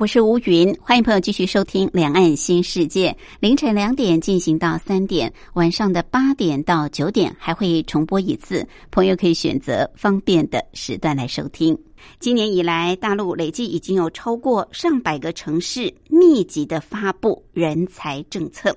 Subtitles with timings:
[0.00, 3.10] 我是吴云，欢迎朋友继续收听《两岸新世界》。
[3.38, 11.78] 凌晨两点进行到三点，晚上的八点到九点还会重播一次，朋友可以选择方便的时段来收听。
[12.18, 18.74] 今年以来，大陆累计已经有超过上百个城市密集的发布人才政策，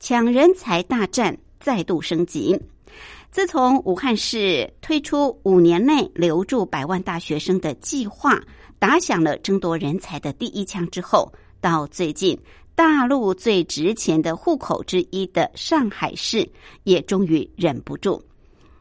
[0.00, 2.60] 抢人才大战再度升级。
[3.30, 8.42] 自从武汉市推出五年内留住百万大学生的计划。
[8.78, 12.38] 打响了争夺人才的第一枪之后，到最近，
[12.74, 16.48] 大陆最值钱的户口之一的上海市
[16.84, 18.22] 也终于忍不住。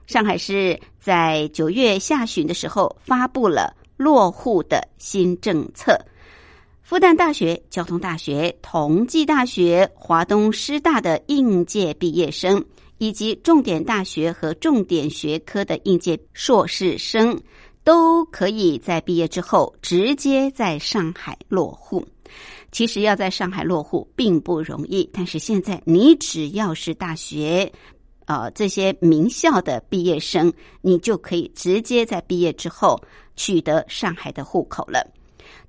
[0.06, 6.00] 上海市在九月下旬的时候发布了落户的新政策，
[6.84, 12.64] 复旦大学、交通大学、同济大学、华东师大的应届毕业生，
[13.00, 17.38] 以及重点大学和重点学科的应届硕士生。
[17.88, 22.06] 都可以在毕业之后直接在上海落户。
[22.70, 27.72] 其实要在上海落户并不容易，但是现在你只要是大学，
[28.26, 33.02] 呃，这些名校的毕业生，你就可以直接在毕业之后
[33.38, 35.10] 取得上海的户口了。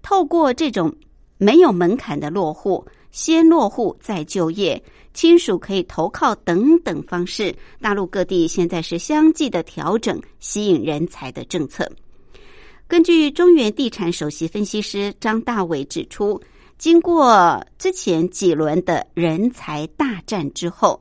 [0.03, 0.93] 透过这种
[1.37, 4.83] 没有门槛的落户，先落户再就业，
[5.15, 11.89] 亲属可以投靠等等方式，大陆各地现在是相继的调整吸引人才的政策。
[12.89, 16.41] 根据中原地产首席分析师张大伟指出，
[16.79, 20.99] 经过之前几轮的人才大战之后，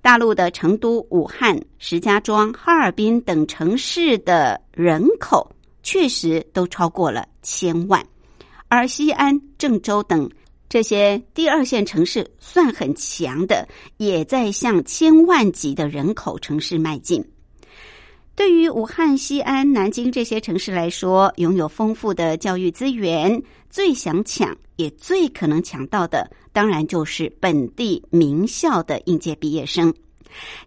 [0.00, 5.46] 大陆的成都、武汉、石家庄、哈尔滨等城市的人口
[5.82, 8.02] 确实都超过了千万，
[8.68, 10.30] 而西安、郑州等
[10.66, 13.68] 这些第二线城市算很强的，
[13.98, 17.22] 也在向千万级的人口城市迈进。
[18.38, 29.92] 对于武汉、西安、南京这些城市来说，拥有丰富的教育资源，最想抢也最可能抢到的，当然就是本地名校的应届毕业生。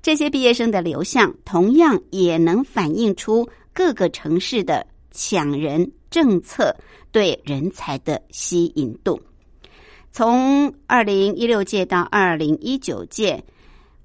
[0.02, 6.76] 这些毕业生的流向，同样也能反映出各个城市的抢人政策
[7.10, 9.18] 对人才的吸引度。
[10.12, 13.42] 从二零一六届到二零一九届，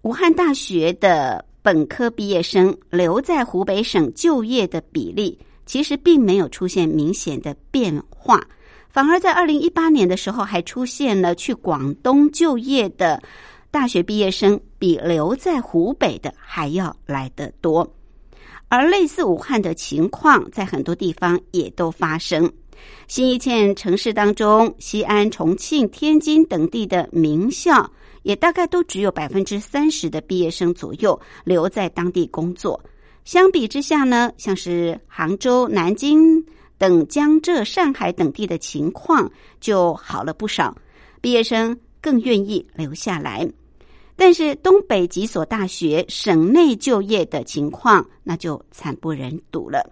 [0.03, 1.45] 武汉大学的。
[1.67, 8.41] 本科毕业生留在湖北省就业的比例，其实并没有出现明显的变化，
[8.89, 13.21] 反而在二零一八年的时候，还出现了去广东就业的
[13.69, 17.93] 大学毕业生比留在湖北的还要来得多。
[18.69, 22.49] 而类似武汉的情况，在很多地方也都发生。
[23.09, 27.91] 新一线城市当中，西安、重庆、天津等地的名校。
[28.27, 32.83] 也大概都只有百分之三十的毕业生左右留在当地工作。
[33.25, 36.45] 相比之下呢，像是杭州、南京
[36.77, 40.77] 等江浙、上海等地的情况就好了不少，
[41.21, 43.49] 毕业生更愿意留下来。
[44.17, 49.89] 但是东北几所大学省内就业的情况，那就惨不忍睹了。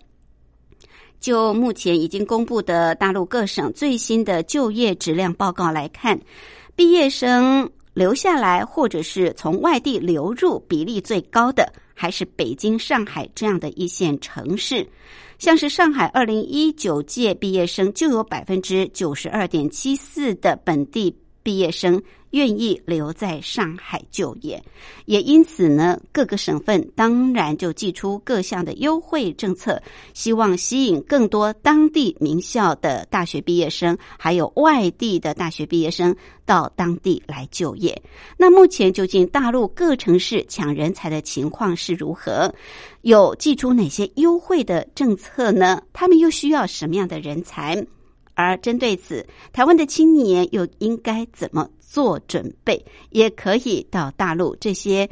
[1.20, 6.18] 就目前已经公布的大陆各省最新的就业质量报告来看，
[6.74, 7.70] 毕业生。
[7.94, 14.86] 留下来，或者是从外地流入比例最高的，还是北京、上海这样的一线城市。
[15.38, 22.02] 像是上海二零一九届毕业生，就有百分之九十二点七四的本地毕业生。
[22.34, 24.60] 愿意留在上海就业，
[25.06, 29.80] 也因此呢，各个省份当然就寄出各项的优惠政策，
[30.14, 38.02] 希望吸引更多当地名校的大学毕业生，还有外地的大学毕业生到当地来就业。
[38.36, 42.52] 那目前究竟大陆各城市抢人才的情况是如何？
[43.02, 45.82] 有寄出哪些优惠的政策呢？
[45.92, 47.86] 他们又需要什么样的人才？
[48.36, 51.70] 而针对此，台湾的青年又应该怎么？
[51.94, 55.08] 做准备，也可以到大陆这些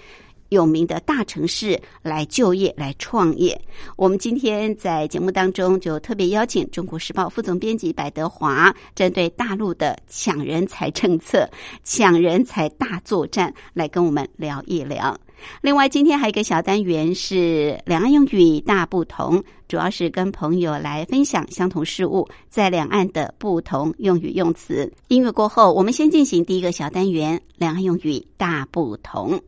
[0.49, 3.57] 有名的大城市来就业、来创业。
[3.97, 11.49] 我们今天在节目当中就特别邀请《中国时报》副总编辑白德华，针对大陆的抢人才政策、
[11.85, 15.17] 抢人才大作战，来跟我们聊一聊。
[15.61, 24.93] 另外，今天还有一个小单元是两岸用语大不同，主要是跟朋友来分享相同事物在两岸的不同用语用词。
[25.09, 29.41] 音乐过后，我们先进行第一个小单元：两岸用语大不同。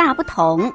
[0.00, 0.72] 大不同。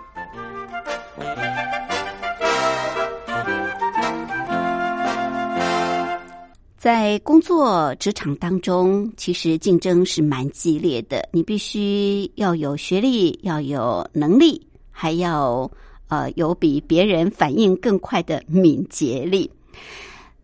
[6.77, 11.27] 在工作职场当中，其实竞争是蛮激烈的。
[11.31, 15.67] 你必须要有学历，要有能力，还要
[16.07, 19.49] 呃有比别人反应更快的敏捷力。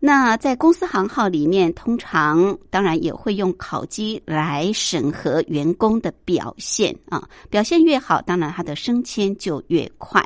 [0.04, 10.20] 那在公司行号里面，通常当然也会用考绩来审核员工的表现啊，表现越好，当然他的升迁就越快。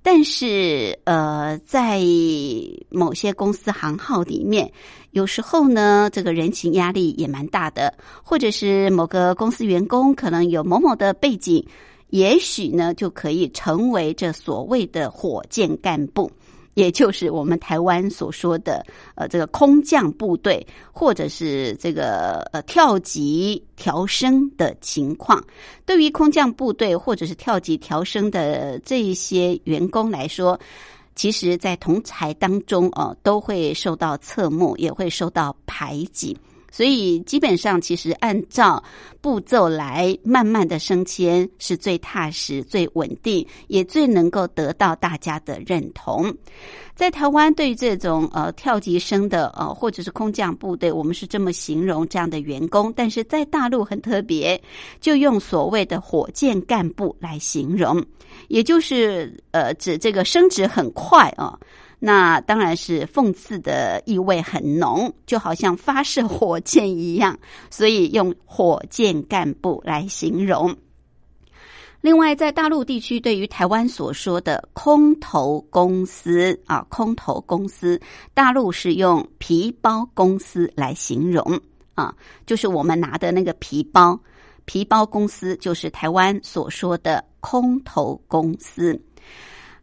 [0.00, 2.00] 但是呃，在
[2.88, 4.70] 某些公司行号里面，
[5.10, 7.92] 有时候呢，这个人情压力也蛮大的，
[8.22, 11.66] 或者是某个公司员工可能有某某的背景，
[12.10, 16.30] 也许呢就可以成为这所谓的火箭干部。
[16.76, 18.84] 也就是我们台湾所说的，
[19.14, 25.42] 呃，这个空降部队，或者是这个呃跳级调升的情况。
[25.86, 30.60] 对于空降部队或者是跳级调升的这一些员工来说，
[31.14, 36.36] 其实，在同才当中哦，都会受到侧目，也会受到排挤。
[36.76, 38.84] 所以基本上，其实按照
[39.22, 46.30] 步骤来慢慢的升迁是最踏实、最稳定，也最能够得到大家的认同。
[46.94, 52.92] 在台湾，对于这种呃跳级升的呃或者是空降部队，我们是这么形容这样的员工。
[52.94, 54.62] 但是在大陆很特别，
[55.00, 58.04] 就用所谓的火箭干部来形容，
[58.48, 61.58] 也就是呃指这个升职很快啊。
[61.98, 67.38] 那当然是讽刺的意味很浓，就好像发射火箭一样，
[67.70, 70.76] 所以用火箭干部来形容。
[72.02, 78.00] 另外，在大陆地区，对于台湾所说的空投公司啊，空投公司，
[78.32, 81.60] 大陆是用皮包公司来形容
[81.94, 82.14] 啊，
[82.44, 84.20] 就是我们拿的那个皮包，
[84.66, 89.00] 皮包公司就是台湾所说的空投公司。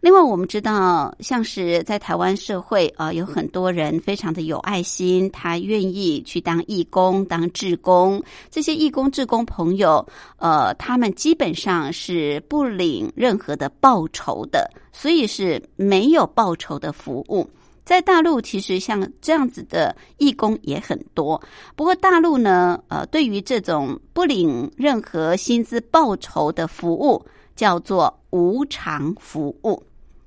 [0.04, 8.22] 另外，我们知道，像是在台湾社会啊，有很多人非常的有爱心，他愿意去当义工、当志工。
[8.52, 10.06] 这些义工、志工朋友，
[10.36, 17.50] 呃，他们基本上是不领任何的报酬的，所以是没有报酬的服务。
[17.86, 21.42] 在大陆，其实像这样子的义工也很多。
[21.78, 29.82] 不过，大陆呢，呃，对于这种不领任何薪资报酬的服务，叫做无偿服务。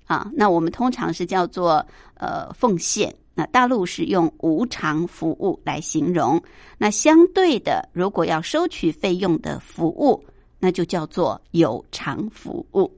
[0.07, 1.85] 啊，那我们通常是叫做
[2.15, 6.41] 呃奉献，那大陆是用无偿服务来形容。
[6.79, 10.25] 那相对的，如果要收取费用的服务，
[10.59, 12.91] 那就叫做有偿服务。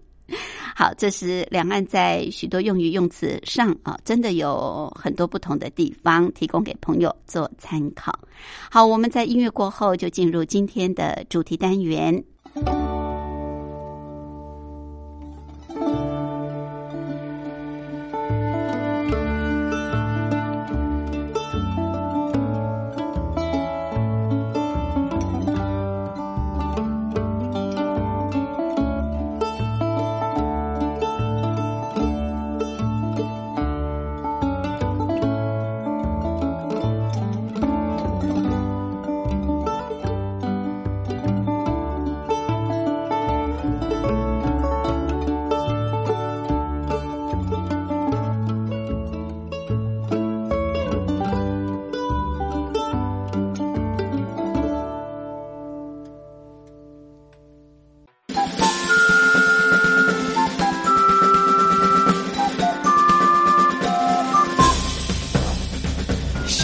[0.76, 8.16] 好，这是两岸在许多用语用词上啊，真的有很多不同的地方，提供给朋友做参考。
[8.70, 12.22] 好，我们在音乐过后就进入今天的主题单元。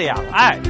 [0.00, 0.69] 两岸。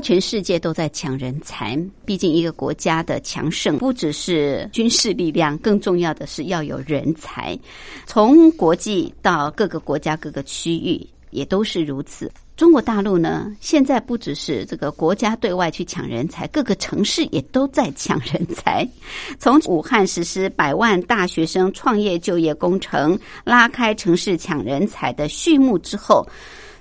[0.00, 7.58] 全世界都在抢人才，毕竟一个国家的强盛不只是军事力量，更重要的是要有人才。
[8.06, 12.30] 从国际到各个国家、各个区域也都是如此。
[12.56, 18.84] 中国大陆呢，现在不只是这个国家对外去抢人才，各个城市也都在抢人才。
[19.38, 26.26] 从武汉实施百万大学生创业就业工程，拉开城市抢人才的序幕之后。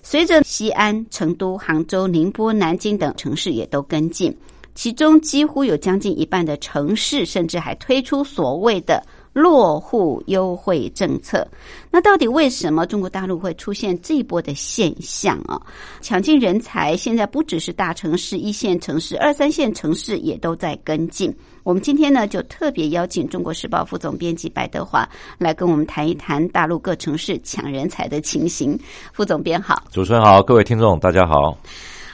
[0.10, 4.34] 随着西安、成都、杭州、宁波、南京等城市也都跟进，
[4.74, 9.06] 其中几乎有将近一半的城市，甚至还推出所谓的
[9.38, 11.48] 落户优惠政策。
[11.91, 15.62] 那到底为什么中国大陆会出现这一波的现象啊？
[16.01, 21.32] 抢进人才，现在不只是大城市、一线城市、二三线城市也都在跟进。
[21.62, 28.75] 我们今天呢，就特别邀请《中国时报》副总编辑白德华来跟我们谈一谈大陆各城市抢人才的情形。
[29.13, 31.56] 副总编好，主持人好，各位听众大家好。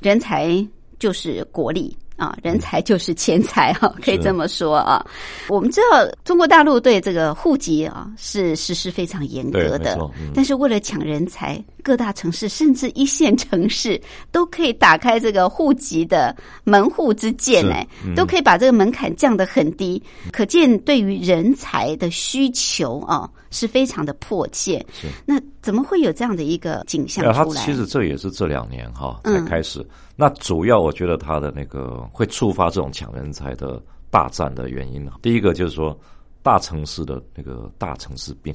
[0.02, 0.68] 人才
[1.00, 1.96] 就是国力。
[2.16, 5.06] 啊，人才就是钱财哈， 可以这么说啊。
[5.50, 9.98] 我们知道中国大陆对这个户籍啊是实施非常严格的，
[10.34, 14.00] 但是为了抢人才，各大城市甚至一线城市
[14.32, 20.02] 都可以打开这个户籍的门户之见，哎，都可以把这个门槛降得很低，
[20.32, 24.86] 可见对于人才的需求啊是非常的迫切。
[24.92, 27.62] 是那怎么会有这样的一个景象出来？
[27.62, 29.86] 其实这也是这两年哈才开始。
[30.18, 35.98] 那主要我觉得它的那个会触发这种抢人才的大战的原因呢，第一个就是说
[36.42, 38.54] 大城市的那个大城市病，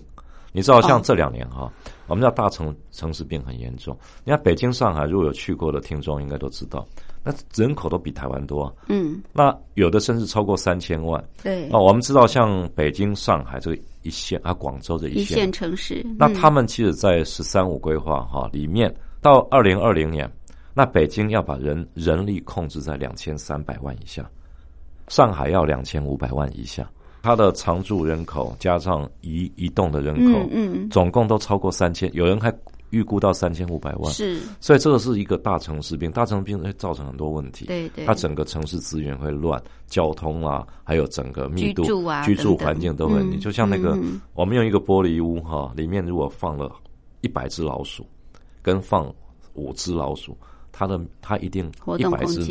[0.53, 1.73] 你知道像这两年哈，
[2.07, 3.97] 我们知道大城城市病很严重。
[4.25, 6.87] 你看北京、上海，如果有去过的听众应该都知道，
[7.25, 8.73] 那人口都比台湾多。
[8.87, 11.23] 嗯，那有的甚至超过三千万。
[11.43, 11.69] 对。
[11.71, 20.31] 那我们知道像北京、上海这个一线啊，广州这一线城市，那他们其实，在“十三五”规划哈里面，到二零二零年。
[20.75, 24.25] 那北京要把人人力控制在两千三百万以下，
[25.09, 26.89] 上海要两千五百万以下，
[27.21, 32.55] 它的常住人口加上移移动的人口，嗯嗯，总共都超过三千，有人还
[32.91, 43.99] 预估到三千五百万，是，所以这个是一个大城市病，大城市病会造成很多问题，对对，它整个城市资源会乱，交通啊，还有整个密度、居住啊、居住环境都会，你就像那个
[44.35, 46.71] 我们用一个玻璃屋哈，里面如果放了
[47.21, 48.07] 一百只老鼠，
[48.63, 49.13] 跟放
[49.55, 50.37] 五只老鼠。
[50.71, 51.69] 它的它一定
[51.99, 52.45] 一百只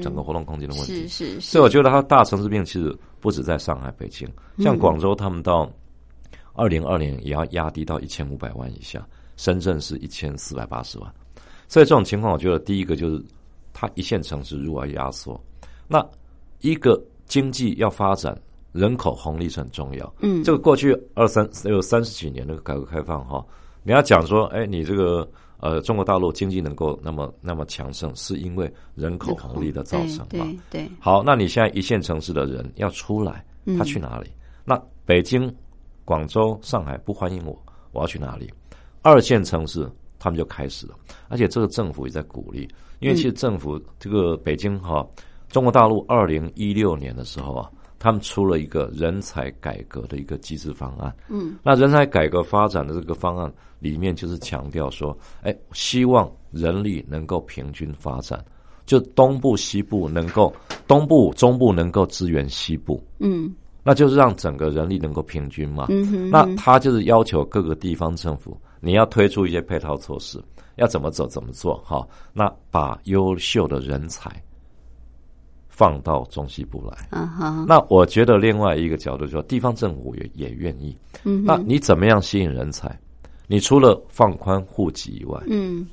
[0.00, 1.40] 整个活动空间的问题，是是。
[1.40, 5.68] 所以我觉得它大城市病其实不止在上海、北京，像广州，他们到
[6.52, 9.04] 二零二零也要压低到一千五百万以下，
[9.42, 11.14] 深圳是一千四百八十万。
[11.66, 13.20] 所以这种情况，我觉得第一个就是
[13.72, 15.38] 它一线城市如果压缩，
[15.88, 16.04] 那
[16.60, 20.14] 一个经济要发展，人口红利是很重要。
[20.20, 23.44] 嗯，这个过去二三有三十几年的改革开放哈，
[23.82, 25.28] 你要讲说，哎，你这个。
[25.62, 30.44] 呃，中国大陆经济能够那么那么强盛，是因为人口红利的造成嘛？
[30.68, 33.46] 对，好，那你现在一线城市的人要出来，
[33.78, 34.28] 他去哪里？
[34.64, 35.48] 那北京、
[36.04, 37.56] 广州、上海不欢迎我，
[37.92, 38.52] 我要去哪里？
[39.02, 40.94] 二线城市他们就开始了，
[41.28, 42.68] 而且这个政府也在鼓励，
[43.00, 45.06] 因为其实政府这个北京哈，
[45.48, 47.70] 中国大陆二零一六年的时候啊。
[47.98, 58.44] 他们出了一个人才改革的一个机制方案，嗯，那人才改革发展的这个方案里面就是强调说，哎，希望人力能够平均发展，
[58.86, 60.52] 就东部西部能够
[60.88, 63.54] 东部中部能够支援西部，嗯，
[63.84, 70.42] 那就是让整个人力能够平均嘛，嗯哼，那他就是要求各个地方政府你要推出一些配套措施，
[70.74, 72.06] 要怎么走怎么做哈。
[72.32, 74.28] 那把优秀的人才
[75.68, 77.08] 放到中西部来。
[77.12, 80.94] 嗯哼，那我觉得另外一个角度说，地方政府也也愿意。
[81.22, 82.98] 嗯，那你怎么样吸引人才？
[83.46, 85.86] 你除了放宽户籍以外，嗯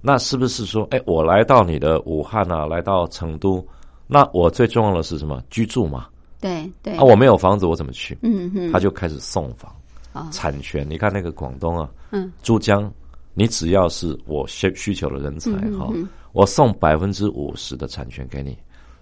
[0.00, 3.62] 那是不是说，哎，我来到你的武汉啊，来到成都，
[4.06, 5.42] 那我最重要的是什么？
[5.50, 6.06] 居住嘛。
[6.40, 8.16] 对对啊，我没有房子，我怎么去？
[8.22, 9.70] 嗯哼，他就开始送房，
[10.12, 10.88] 哦产权。
[10.88, 12.92] 你看那个广东啊，嗯，珠江，
[13.34, 18.56] 你只要是我需需求的人才哈，嗯嗯我送百分之五十的产权给你，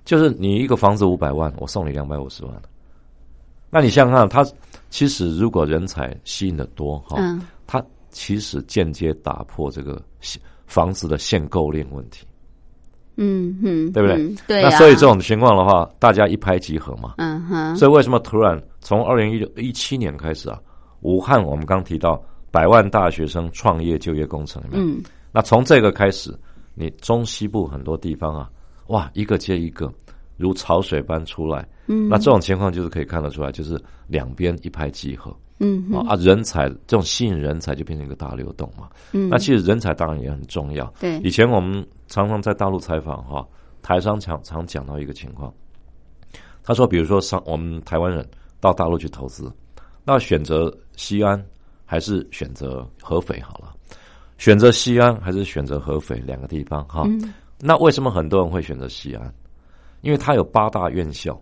[0.05, 2.55] 就是你一个房子五百万，我送你两百五十万。
[3.71, 4.51] 那你想想看，他
[4.89, 12.27] 其实如果人才吸引的多哈，嗯他其实间接打破这个限房子的限购令问题，
[13.17, 14.17] 嗯嗯，对不对？
[14.17, 17.15] 嗯对啊，那所以这种情况的话，大家一拍即合嘛。
[17.19, 20.59] 嗯哼，所以为什么突然从二零一六一七年开始啊，
[21.01, 24.85] 武汉我们刚提到百万大学生创业就业工程，有没有？
[24.85, 26.35] 嗯那从这个开始，
[26.75, 28.51] 你中西部很多地方啊，
[28.87, 29.93] 哇，一个接一个，
[30.39, 31.69] 如潮水般出来。
[31.87, 38.89] 嗯，那这种情况就是可以看得出来，就是两边一拍即合嗯啊啊，人才这种吸引人才就变成一个大流动嘛。
[39.13, 40.91] 嗯，那其实人才当然也很重要。
[40.99, 43.47] 对以前我们常常在大陆采访哈，
[43.83, 45.53] 台商常常讲到一个情况，
[46.63, 48.27] 他说，比如说上我们台湾人
[48.61, 49.53] 到大陆去投资，
[50.09, 51.39] 那选择西安
[51.85, 53.75] 还是选择合肥好了？
[54.39, 57.03] 选择西安还是选择合肥两个地方哈？
[57.05, 59.31] 嗯那为什么很多人会选择西安？
[60.01, 61.39] 因为它有八大院校，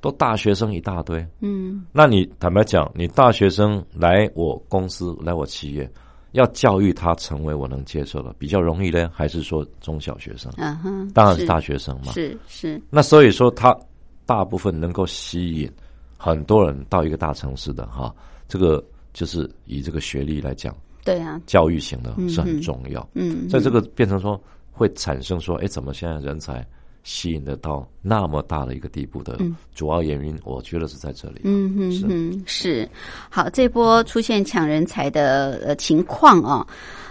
[0.00, 1.22] 都大学生一大堆。
[1.40, 5.86] 嗯那你坦白讲，你大学生来我公司来我企业，
[6.32, 10.50] 要教育他成为我能接受的，比较容易呢，还是说中小学生？
[10.56, 12.10] 嗯哼，当然是大学生嘛。
[12.12, 13.76] 是是，那所以说，他
[14.24, 15.70] 大部分能够吸引
[16.18, 18.14] 很多人到一个大城市的哈，
[18.48, 23.08] 这个就是以这个学历来讲，对啊，教育型的嗯是很重要。
[23.14, 24.38] 嗯，在这个变成说
[24.72, 26.66] 会产生说，哎，怎么现在人才
[27.04, 31.42] 吸引得到那么大的一个地步的嗯主要原因，我觉得是在这里。
[31.44, 32.88] 嗯哼是哼，是
[33.30, 36.66] 好，这波出现抢人才的呃情况啊。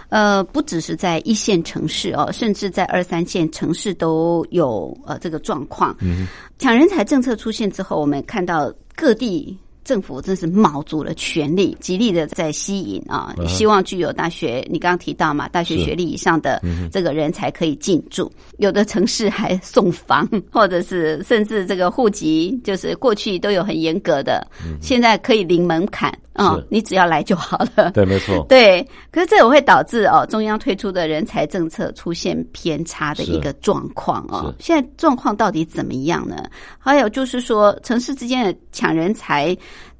[0.08, 5.94] 呃，不只是在一线城市哦，甚至在二三线城市都有呃这个状况。
[6.00, 6.26] 嗯，
[6.58, 18.30] 抢人才政策出现之后，我们看到各地政府真是卯足了全力，极力的在吸引啊，嗯希望具有大学，你刚刚提到嘛，大学学历以上的嗯这个人才可以进驻。
[18.58, 24.46] 有的城市还送房，或者是甚至这个户籍，就是过去都有很严格的，
[24.80, 27.90] 现在可以零门槛啊、是你只要来就好了。
[27.90, 28.44] 对，没错。
[28.48, 34.54] 对，可是这也会导致哦，中央推出的人才政策出现偏差的一个状况哦。
[34.60, 36.44] 现在状况到底怎么样呢？
[36.78, 39.56] 还有就是说，城市之间的抢人才，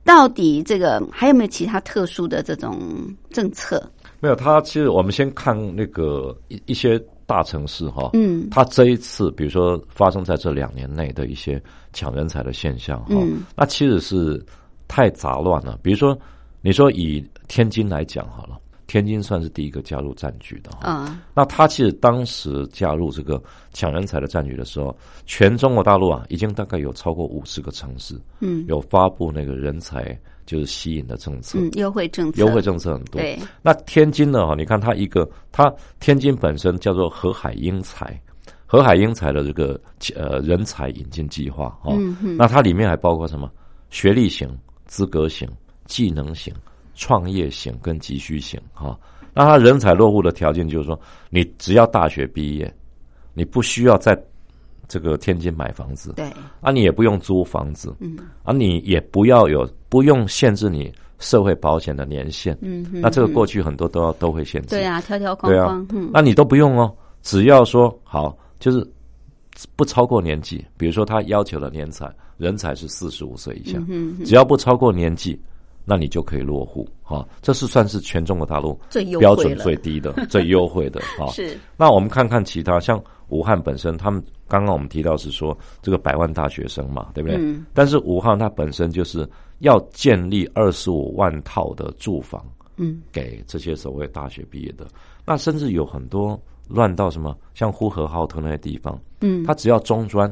[0.09, 2.79] 到底这个还有没有其他特殊的这种
[3.29, 3.79] 政策？
[4.21, 14.43] 没有，他其实我们先看那个一一些大城市哈，嗯他这一次比如说发生在这两年内的一些抢人才的现象哈，嗯那其实是
[14.89, 15.79] 太杂乱了。
[15.83, 16.19] 比如说，
[16.63, 20.89] 你说以天津来讲好了，天津算是第一个加入战局的哈。
[20.89, 23.41] 啊，那他其实当时加入这个
[23.73, 24.93] 抢人才的战局的时候，
[25.27, 33.21] 全中国大陆啊，已经大概有超过五十个城市嗯有发布那个人才就是吸引的政策，嗯，优惠政策，优惠政策很多。
[33.21, 34.45] 对，那天津呢？
[34.45, 38.21] 哈，你看它一个，它天津本身叫做河海英才，
[38.67, 39.79] 河海英才的这个
[40.17, 41.93] 呃人才引进计划哈。
[41.95, 43.51] 嗯嗯那它里面还包括什么？
[43.91, 44.47] 学历型、
[44.85, 45.49] 资格型、
[45.87, 46.55] 技能型、
[46.99, 48.99] 创业型跟急需型哈。
[49.33, 50.99] 那他人才落户的条件就是说，
[51.31, 52.75] 你只要大学毕业，
[53.35, 54.21] 你不需要在
[54.89, 56.29] 这个天津买房子，对，
[56.61, 58.19] 啊，你也不用租房子，嗯。
[58.43, 62.57] 啊，你也不要有不用限制你社会保险的年限。
[62.63, 64.71] 嗯嗯，那这个过去去很多都要都会限制。
[64.71, 66.11] 对啊，条条框框，嗯。
[66.13, 68.85] 那你都不用哦，只要说好，就是
[69.77, 75.41] 不超过年纪，比如说他要求的年才人才是四十五岁以下，嗯嗯，只要不超过年纪，
[75.89, 81.27] 那你就可以落户哈、这是算是全中国大陆最优标准最低的、 最优惠的啊。
[81.29, 87.39] 是，那我们看看其他，像武汉本身，他们刚刚我们提到是说这个百万大学生嘛，对不对？
[87.39, 87.65] 嗯。
[87.73, 89.27] 但是武汉它本身就是
[89.61, 92.45] 要建立二十五万套的住房，
[92.77, 93.01] 嗯。
[93.11, 94.87] 给这些所谓大学毕业的，
[95.25, 100.31] 那甚至有很多乱到什么，像呼和浩特那些地方，嗯，他只要中专，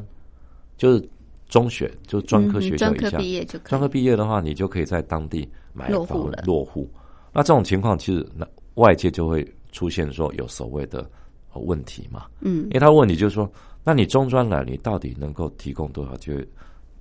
[0.76, 1.08] 就是
[1.48, 6.90] 中学，就是专科嗯学校以下，专科毕业就，专科毕业的话，你就可以在当地买房落户了落户。
[7.32, 11.08] 那这种情况，其实那外界就会出现说有所谓的
[11.52, 13.50] 问题嘛，嗯因为他问你就是说，
[13.84, 16.16] 那你中专来，你到底能够提供多少？
[16.16, 16.32] 就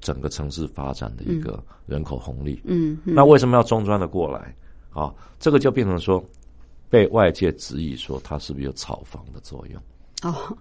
[0.01, 2.61] 整个城市发展的一个人口红利？
[2.65, 4.55] 嗯，嗯那为什么要中专的过来？
[4.91, 6.23] 啊，这个就变成说
[6.89, 9.81] 被外界质疑说它是不是有炒房的作用？
[10.21, 10.55] 哦，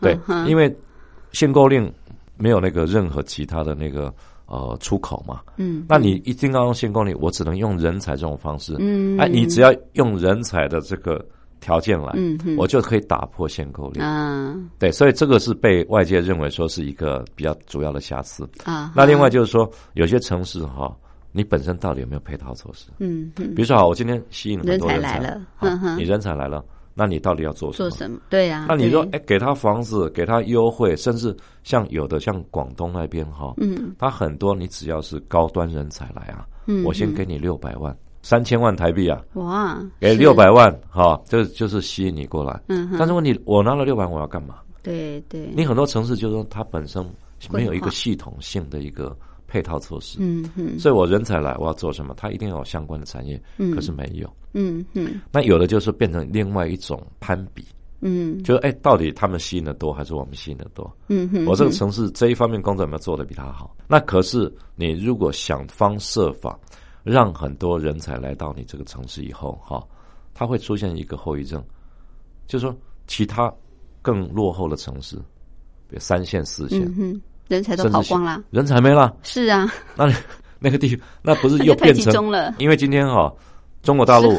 [0.00, 0.18] 对，
[0.48, 0.74] 因为
[1.32, 1.92] 限购令
[2.36, 4.12] 没有那个任何其他的那个
[4.46, 11.24] 呃出口嘛，嗯，那你一定要用限购令，我只能用人才这种方式，嗯，哎，你只要用人才的这个
[11.60, 14.02] 条件来，嗯哼我就可以打破限购令。
[14.02, 14.54] 啊。
[14.78, 18.48] 对，所以这个是被外界认为说是一个比较主要的瑕疵。
[18.64, 20.94] 啊，那另外就是说，有些城市哈，
[21.32, 22.90] 你本身到底有没有配套措施？
[22.98, 25.18] 嗯嗯，比如说，好，我今天吸引了很多人才。
[25.18, 26.64] 人才来了你人才来了，
[26.98, 27.90] 那你到底要做什么？
[27.90, 28.18] 做什么？
[28.30, 42.58] 对呀，那你说，对哎，给他房子，给他优惠，甚至像有的像广东那边哈，嗯，他很多你只要是高端人才来啊，嗯我先给你六百万，三千万台币啊，哇，给六百万，哈，这就是吸引你过来。
[42.68, 44.56] 嗯哼，但是问题，我拿了六百万，我要干嘛？
[44.82, 47.04] 对对，你很多城市就是说它本身
[47.50, 49.14] 没有一个系统性的一个
[49.46, 52.14] 配套措施，嗯哼，所以我人才来，我要做什么？
[52.14, 54.30] 他一定要有相关的产业，嗯可是没有。
[54.54, 57.64] 嗯哼，那有的就是变成另外一种攀比，
[58.00, 60.90] 嗯就是哎，到底他们吸引的多还是我们吸引的多？
[61.08, 63.76] 嗯哼，我这个城市这一方面工作有没有做的比他好？
[63.86, 66.58] 那可是你如果想方设法
[67.04, 69.86] 让很多人才来到你这个城市以后，哈，
[70.34, 71.62] 它会出现一个后遗症，
[72.46, 73.52] 就是说其他
[74.02, 75.16] 更落后的城市，
[75.86, 80.12] 比如三线、四线，嗯哼，人才都跑光了，人才没了，是啊，那
[80.58, 82.54] 那个地那不是又变成？
[82.58, 83.32] 因为今天哈，
[83.82, 84.36] 中国大陆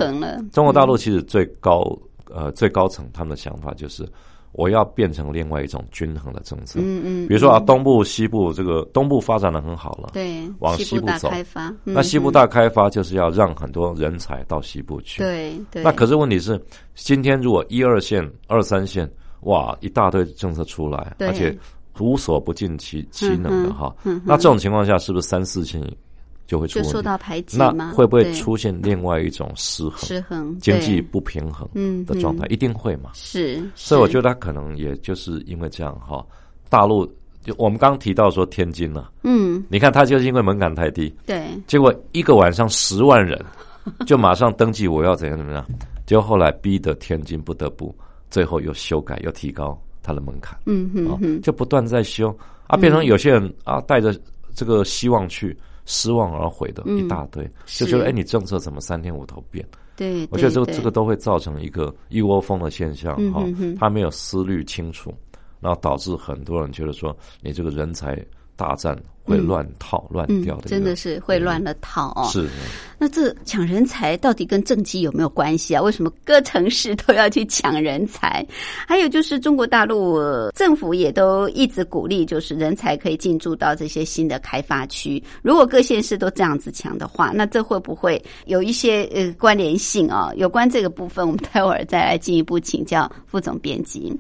[0.51, 1.97] 中国大陆其实最高
[2.33, 4.05] 呃最高层他们的想法就是，
[4.51, 6.79] 我要变成另外一种均衡的政策。
[6.81, 11.29] 嗯嗯，比如说啊，嗯东部、西部这个东部发展的很好了，对，往西部走。
[11.29, 12.33] 开发，那西部嗯。
[12.33, 15.21] 大开发就是要让很多人才到西部去。
[15.21, 16.59] 对对，那可是问题是，
[16.95, 19.09] 今天如果一二线、二三线，
[19.41, 21.55] 哇，一大堆政策出来，而且
[21.99, 25.81] 无所不尽其其能的哈，那这种情况下，是不是三四线
[26.45, 26.79] 就会出？
[26.81, 27.91] 就受到排挤那吗？
[27.95, 32.45] 会不会出现另外一种失衡、失衡经济不平衡嗯的状态？
[32.47, 33.11] 嗯一定会嘛？
[33.13, 36.25] 是，所以我觉得得他可能也就是因为这样哈，
[36.69, 37.05] 大陆
[37.43, 43.43] 就我们刚刚提到说天津了、嗯，你看他就是因为门槛太低，对，结果一个晚上十万人
[44.05, 45.65] 就马上登记我要怎样怎么样，
[46.05, 47.93] 结果后来逼得天津不得不
[48.29, 52.33] 最后又修改又提高它的门槛，嗯哼啊，就不断在修。
[52.67, 54.17] 啊，变成有些人啊带着
[54.55, 55.57] 这个希望去。
[55.89, 56.97] 失望而回的嗯。
[56.97, 59.65] 一大堆，是就觉得哎，你政策怎么三天五头变？
[59.95, 63.41] 对，我觉得这个这个都会造成一个一窝蜂的现象哈
[63.79, 65.13] 他没有思虑清楚，
[65.61, 68.21] 然后导致很多人觉得说你这个人才
[68.57, 72.27] 大战会乱套乱嗯掉的真的是会乱了套哦。
[72.31, 72.49] 是
[72.97, 75.81] 那这抢人才到底跟政绩有没有关系啊？
[75.81, 78.45] 为什么各城市都要去抢人才？
[78.87, 85.21] 还有就是中国大陆、呃政府也都一直鼓励，就是人才可以进驻到这些新的开发区。
[85.43, 90.31] 如果各县市都这样子抢的话，那这会不会有一些呃关联性啊？
[90.35, 94.17] 有关这个部分，我们待会儿再来进一步请教副总编辑。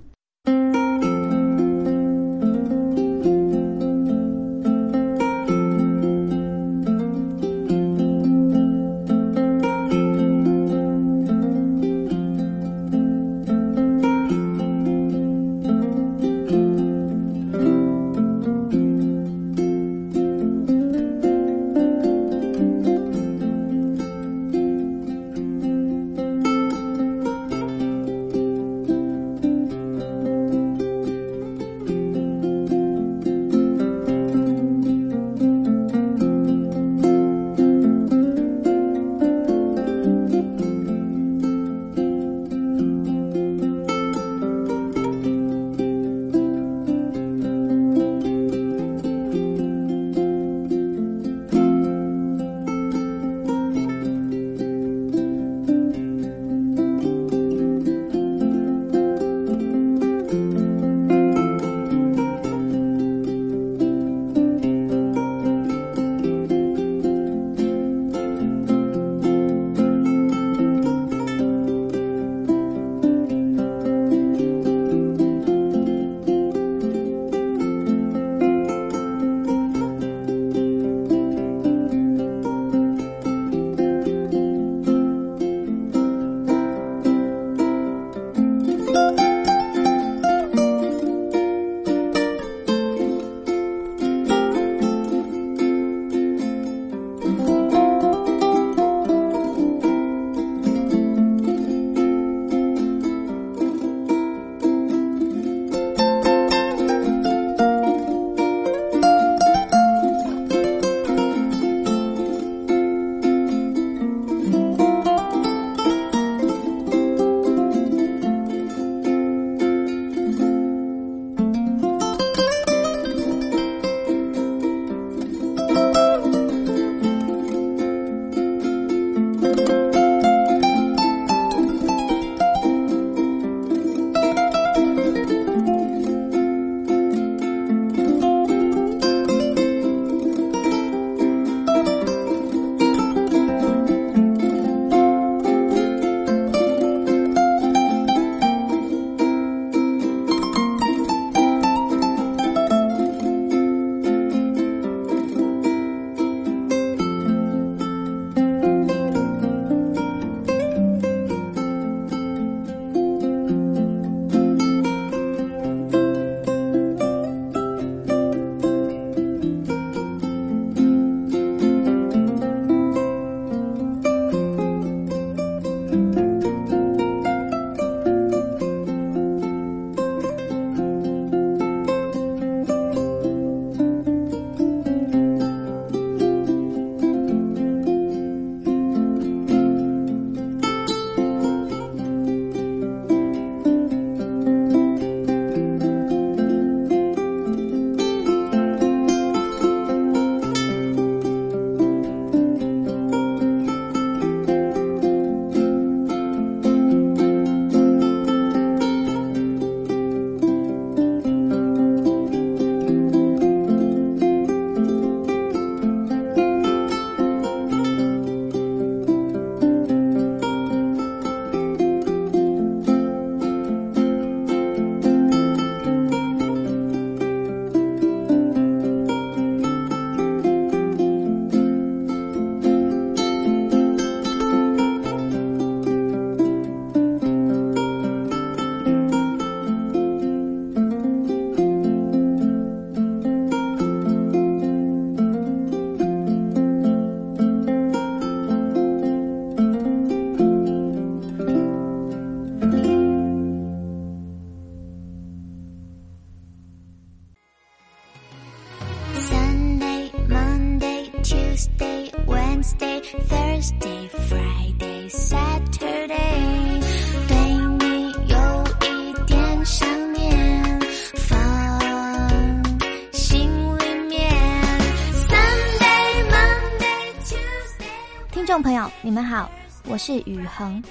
[280.07, 280.81] 是雨恒。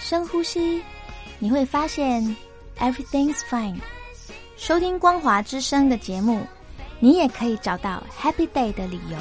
[0.00, 0.82] 深呼吸，
[1.38, 2.20] 你会发现
[2.80, 3.76] everything's fine。
[4.56, 6.44] 收听光华之声的节目，
[6.98, 9.16] 你也可以找到 happy day 的理由。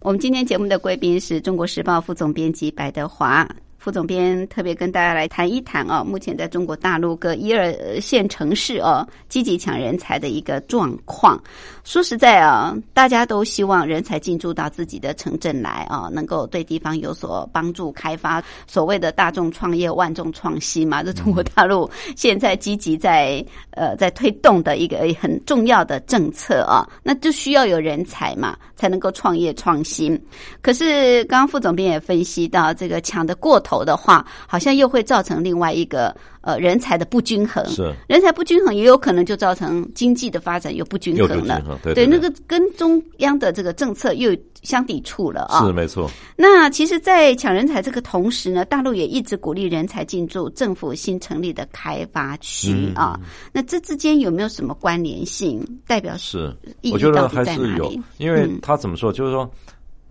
[0.00, 3.48] 我们今天节目的贵宾是中国时报副总编辑白德华。
[3.86, 11.40] 副总编特别跟大家来谈一谈哦，目前在中国大陆各一二线城市哦，积极抢人才的一个状况。
[11.84, 18.42] 说实在啊，大家都希望人才进驻到自己的城镇来啊，能够对地方有所帮助开发。
[18.66, 30.20] 所谓的大众创业、万众创新嘛，这中国大陆现在积极在呃在推动的一个很重要的政策啊，那就需要有人才嘛，才能够创业创新。
[30.60, 37.64] 可是刚刚副总编也分析到，这个抢的过头的话，好像又会造成另外一个呃人才的不均衡。
[37.68, 41.62] 是人才不均衡，也有可能就造成经济的发展又不均衡了。
[41.66, 45.64] 衡对对那个跟中央的这个政策又相抵触了啊。
[45.64, 53.20] 是没错，那其实，在抢人才这个同时呢，大陆也一直鼓励人才进驻政府新成立的开发区嗯啊。
[53.52, 55.64] 那这之间有没有什么关联性？
[55.86, 59.48] 代表是意义我觉得到底还是有在哪里，因为嗯他怎么说，就是说。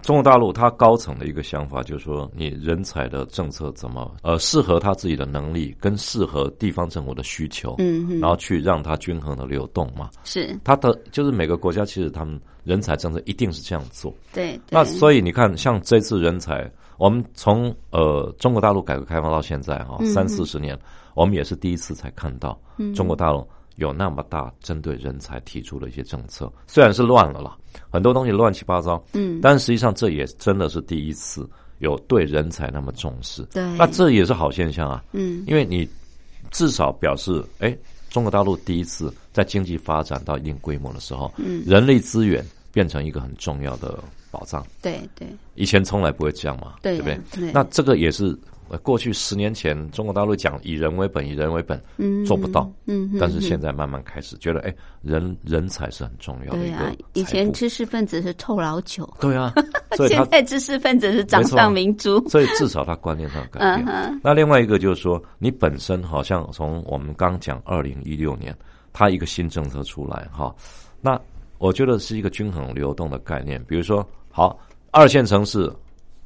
[0.05, 8.19] 中国大陆它高层的一个想法就是说，你人才的政策怎么呃适合他自己的能力，跟适合地方政府的需求，嗯嗯。
[8.19, 10.11] 然后去让它均衡的流动嘛。
[10.23, 10.55] 是。
[10.63, 14.13] 它的就是每个国家其实他们人才政策一定是这样做。
[14.31, 20.79] 对，那所以你看，像这次人才，我们从呃中国大陆改革开放到现在哈、嗯三四十年，
[21.15, 22.55] 我们也是第一次才看到
[22.93, 23.43] 中国大陆
[23.77, 27.57] 有那么大针对人才提出的一些政策，虽然是乱了啦，
[27.89, 31.47] 很多东西乱七八糟，嗯，但实际上这也真的是第一次
[31.79, 33.43] 有对人才那么重视。
[33.51, 35.88] 对，那这也是好现象啊，嗯因为你
[36.51, 37.75] 至少表示，哎，
[38.09, 43.97] 中国大陆第一次在经济发展到一定规模的时候，嗯人力资源变成一个很重要的
[44.31, 44.65] 保障。
[44.81, 47.19] 对对以前从来不会这样嘛，对不对？
[47.31, 48.38] 对那这个也是
[48.69, 52.69] 呃过去十年前中国大陆讲以人为本，以人为本，嗯做不到。
[52.86, 59.54] 嗯，嗯但是现在在慢慢开始觉得，哎，人人才是很重要的对一个啊，以前知识分子是臭老九，对啊，
[60.08, 62.23] 现在知识分子是掌上明珠。
[62.30, 63.88] 所以至少他观念上有改变。
[63.88, 68.56] 嗯，那另外一个就是说，你本身好像从我们刚讲二零一六年，
[68.93, 70.54] 他一个新政策出来哈，
[71.01, 71.19] 那
[71.58, 73.63] 我觉得是一个均衡流动的概念。
[73.65, 74.60] 比如说，好，
[74.91, 75.71] 二线城市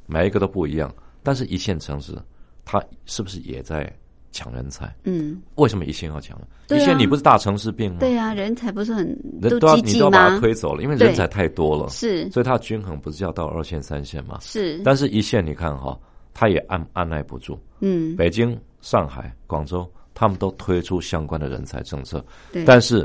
[0.06, 2.16] 每一个都不一样，但是一线城市
[2.64, 3.90] 它是不是也在
[4.32, 4.94] 抢人才？
[5.04, 6.46] 嗯，为什么一线要抢呢？
[6.68, 7.98] 啊一线你不是大城市病吗？
[7.98, 9.04] 对啊，人才不是很
[9.42, 10.38] 人都要你都要把它？
[10.38, 14.38] 推走了，因为人才太多了，是所以它的均衡不是要到二线、三线吗？
[14.40, 15.98] 是，但是一线你看哈，
[16.32, 17.58] 它也按按耐不住。
[17.80, 22.24] 嗯，北京、上海、广州，他们都推出相关的人才政策，
[22.64, 23.04] 但是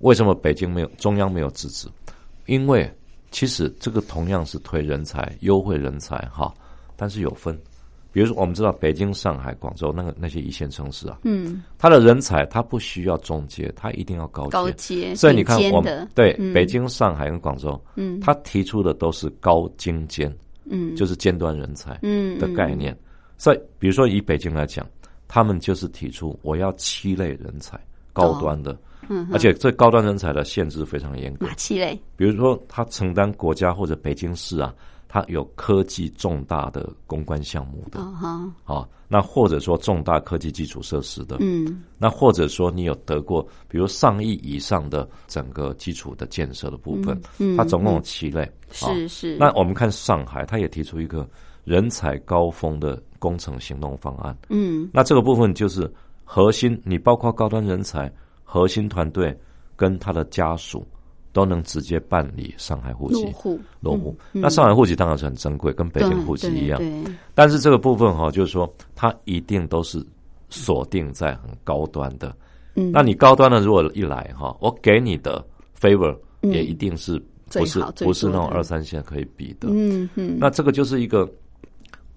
[0.00, 1.88] 为什么北京没有中央没有制止？
[2.44, 2.94] 因为
[3.30, 6.52] 其实这个同样是推人才、优惠人才哈，
[6.98, 7.56] 但是有分。
[8.10, 14.50] 比如说，我们知道北京、上海、广州那个那些一线城市啊，嗯，它的人才它不需要中阶，它一定要高阶。
[14.50, 20.34] 高阶，所以你看我们对、嗯北京、上海跟广州，嗯它提出的都是高精尖，
[20.64, 21.98] 嗯，就是尖端人才。
[22.02, 22.98] 嗯的概，念。
[23.36, 24.84] 所以，比如说以北京来讲，
[25.28, 27.78] 他们就是提出我要七类人才，
[28.14, 28.76] 高端的，
[29.08, 31.54] 嗯，而且这高端人才的限制非常严格哪。
[31.54, 31.96] 七类？
[32.16, 34.74] 比如说，他承担国家或者北京市啊，
[35.08, 37.98] 他有科技重大的公关项目的。
[38.64, 41.82] 啊，那或者说重大科技基础设施的，嗯。
[41.96, 48.42] 那或者说你有得过，比如上亿以上的整个基础的建设的部分，嗯，它总共有嗯七类。
[48.42, 51.26] 啊是是，那我们看上海，它也提出一个
[51.64, 54.36] 人才高峰的工程行动方案。
[54.50, 54.90] 嗯。
[54.92, 55.90] 那这个部分就是
[56.22, 58.12] 核心，你包括高端人才、
[58.44, 59.34] 核心团队
[59.74, 60.86] 跟他的家属
[61.38, 64.16] 都能直接办理上海户籍落户落户。
[64.32, 66.82] 嗯那上海户籍当然是很珍贵，跟北京户籍一样。
[67.32, 70.04] 但是这个部分哈、就是说它一定都是
[70.50, 72.34] 锁定在很高端的。
[72.74, 75.46] 嗯，那你高端的如果一来哈、我给你的
[75.80, 77.22] favor 嗯也一定是
[77.52, 79.68] 不是不是那种二三线可以比的。
[79.70, 81.30] 嗯嗯，那这个就是一个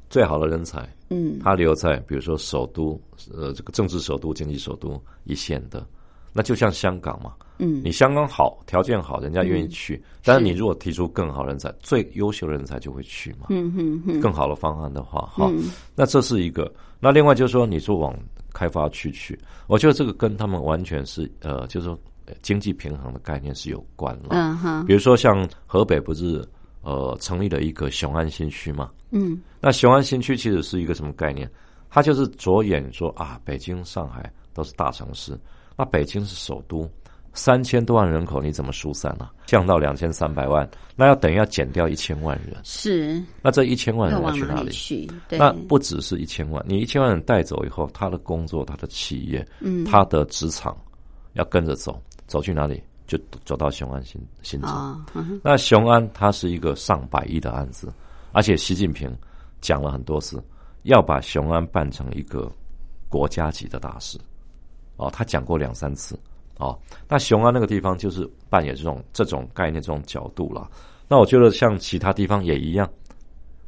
[0.10, 3.00] 最好的人才，嗯他留在比如说首都，
[3.32, 5.86] 呃，这个政治首都、经济首都一线的。
[6.34, 10.02] 那就像香港嘛，嗯你香港好，条件好，人家愿意去。
[10.24, 13.48] 但是你如果提出更好人才，最优秀的人才就会去嘛。
[13.50, 16.72] 嗯嗯嗯，更好的方案的话，哈、嗯那这是一个。
[17.00, 18.16] 那另外就是说，你说往
[18.54, 24.30] 开发区去，我觉得这个跟他们完全是呃，就是说呃经济平衡的概念是有关了。
[24.30, 26.48] 嗯哼，比如说像河北不是
[26.82, 28.90] 呃成立了一个雄安新区嘛？
[29.12, 31.50] 嗯那雄安新区其实是一个什么概念？
[31.90, 35.38] 它就是着眼说啊，北京、上海都是大城市，
[35.82, 36.88] 那北京是首都，
[37.34, 44.70] 三千多万人口，你怎么疏散呢、降到两千三百万，那要等于要减掉一千万人，是那这一千万人要去哪里？
[44.70, 45.10] 去？
[45.28, 50.78] 对，那不只是一千万，你一千万人带走以后，他的工作、他的企业、嗯他的职场
[51.34, 54.70] 要跟着走，走去哪里就走到雄安新新城。
[54.70, 57.92] 哦，嗯那雄安它是一个上百亿的案子，
[58.34, 59.12] 而且习近平
[59.62, 60.40] 讲了很多次，
[60.84, 62.52] 要把雄安办成一个
[63.10, 64.20] 国家级的大事。
[64.98, 66.18] 哦，他讲过两三次。
[66.58, 66.78] 哦，
[67.08, 70.70] 那雄安那个地方就是扮演这种这种概念、这种角度了。
[71.08, 72.88] 那我觉得像其他地方也一样，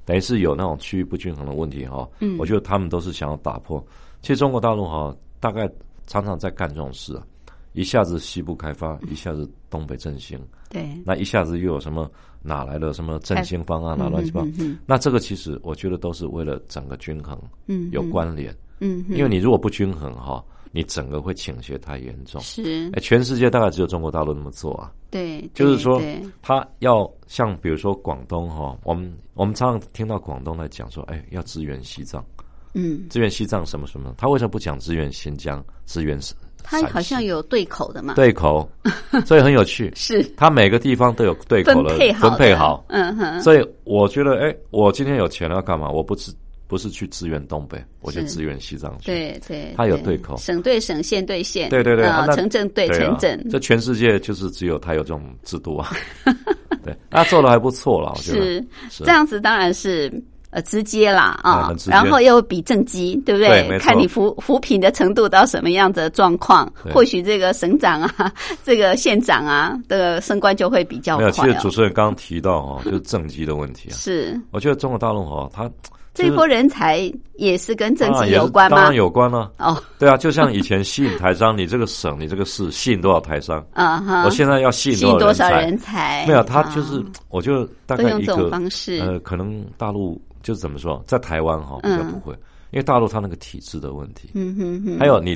[0.05, 2.11] 等于是有那种区域不均衡的问题哈、哦。
[2.19, 3.83] 嗯我觉得他们都是想要打破。
[4.21, 5.67] 其实中国大陆哈、大概
[6.05, 7.25] 常常在干这种事啊，
[7.73, 10.39] 一下子西部开发，一下子东北振兴。
[10.69, 12.09] 对，那一下子又有什么
[12.43, 20.43] 哪来的什么振兴方案啊，乱七八糟那这个其实我觉得都是为了整个均衡嗯，有关联，嗯，嗯，因为你如果不均衡哈，
[20.75, 22.41] 你整个会倾斜太严重。
[22.41, 22.89] 是。
[22.93, 26.01] 哎，全世界大概只有中国大陆那么做啊，对，就是说
[26.41, 32.25] 他要像比如说广东哈，我们我们常常听到广东来讲说，哎，要支援西藏，
[32.73, 38.67] 嗯，支援西藏什么什么，他为什么不讲支援新疆，支援陕它好像有对口的嘛，对口，
[39.27, 39.91] 所以很有趣。
[39.95, 40.23] 是。
[40.37, 45.89] 他每个地方都有对口的配好，分配好，嗯哼，所以我觉得，哎，我今天有钱了要干嘛？
[45.89, 46.33] 我不支
[46.67, 49.05] 不是去支援东北，我就支援西藏去。
[49.05, 55.91] 对对，他有对口省对省，县对县，对对对啊城镇对城镇，这全世界就是只有他有这种制度啊。
[56.83, 60.11] 对，他做的还不错了，我觉得是是这样子，当然是。
[60.55, 68.31] 呃，直接啦啊然后又比正畸，对不对看你扶扶贫的程度到什么样的状况，或许这个省长啊，
[68.63, 71.31] 这个县长啊的升官就会比较没有。
[71.31, 71.71] 快其实主哦。
[71.71, 73.93] 持人刚刚提到哦，就是政绩的问题啊。
[73.95, 75.67] 是我觉得中国大陆哦，它
[76.13, 78.77] 这一波人才也是跟政绩当然也是有关吗？
[78.77, 78.93] 当然？
[78.95, 79.51] 有关了。
[79.57, 83.65] 哦，对啊，就像以前吸引台商，你这个省，你这个市吸引多少台商？
[83.73, 85.65] 啊哈，我现在要吸引多少人才？
[85.65, 86.25] 人才？
[86.27, 88.99] 没有，他啊就是，我就大概一个方式。
[88.99, 92.33] 呃，可能大陆就是怎么说，在台湾哈比较不会，
[92.69, 95.35] 因为大陆它那个体制的问题，嗯哼哼，还有你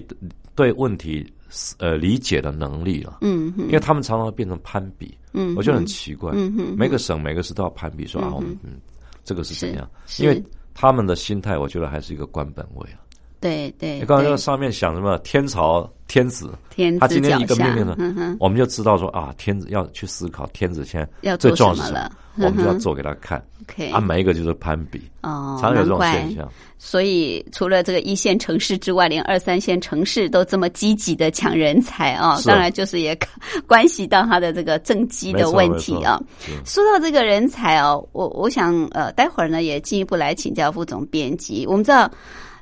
[0.53, 1.25] 对问题
[1.79, 3.63] 呃理解的能力了，嗯哼。
[3.65, 6.75] 因为他们常常变成攀比，嗯，我觉得很奇怪，嗯哼。
[6.77, 8.73] 每个省每个市都要攀比说啊，我们嗯
[9.23, 10.41] 这个是怎样，因为
[10.79, 13.01] 他们的心态，我觉得还是一个官本位啊。
[13.39, 14.31] 对对，你刚才对。
[14.31, 23.43] 在上面想什么天朝天子，天子他今天一个命令呢嗯，我们就知道说啊，天子要去思考天子现在要做最重要是什什么了，我们就要做给他看。
[23.61, 26.49] OK 啊，每一个就是攀比，哦，常有这种现象。
[26.79, 32.49] 所以除了这个一线城市之外，连二三线城市都这么积极的抢人才啊、是。
[32.49, 33.17] 啊当然就是也
[33.67, 36.21] 关系到他的这个政绩的问题啊。
[36.63, 41.65] 说到这个人才哦，我我想呃，待会儿呢也进一步来请教副总编辑。
[41.67, 42.09] 我们知道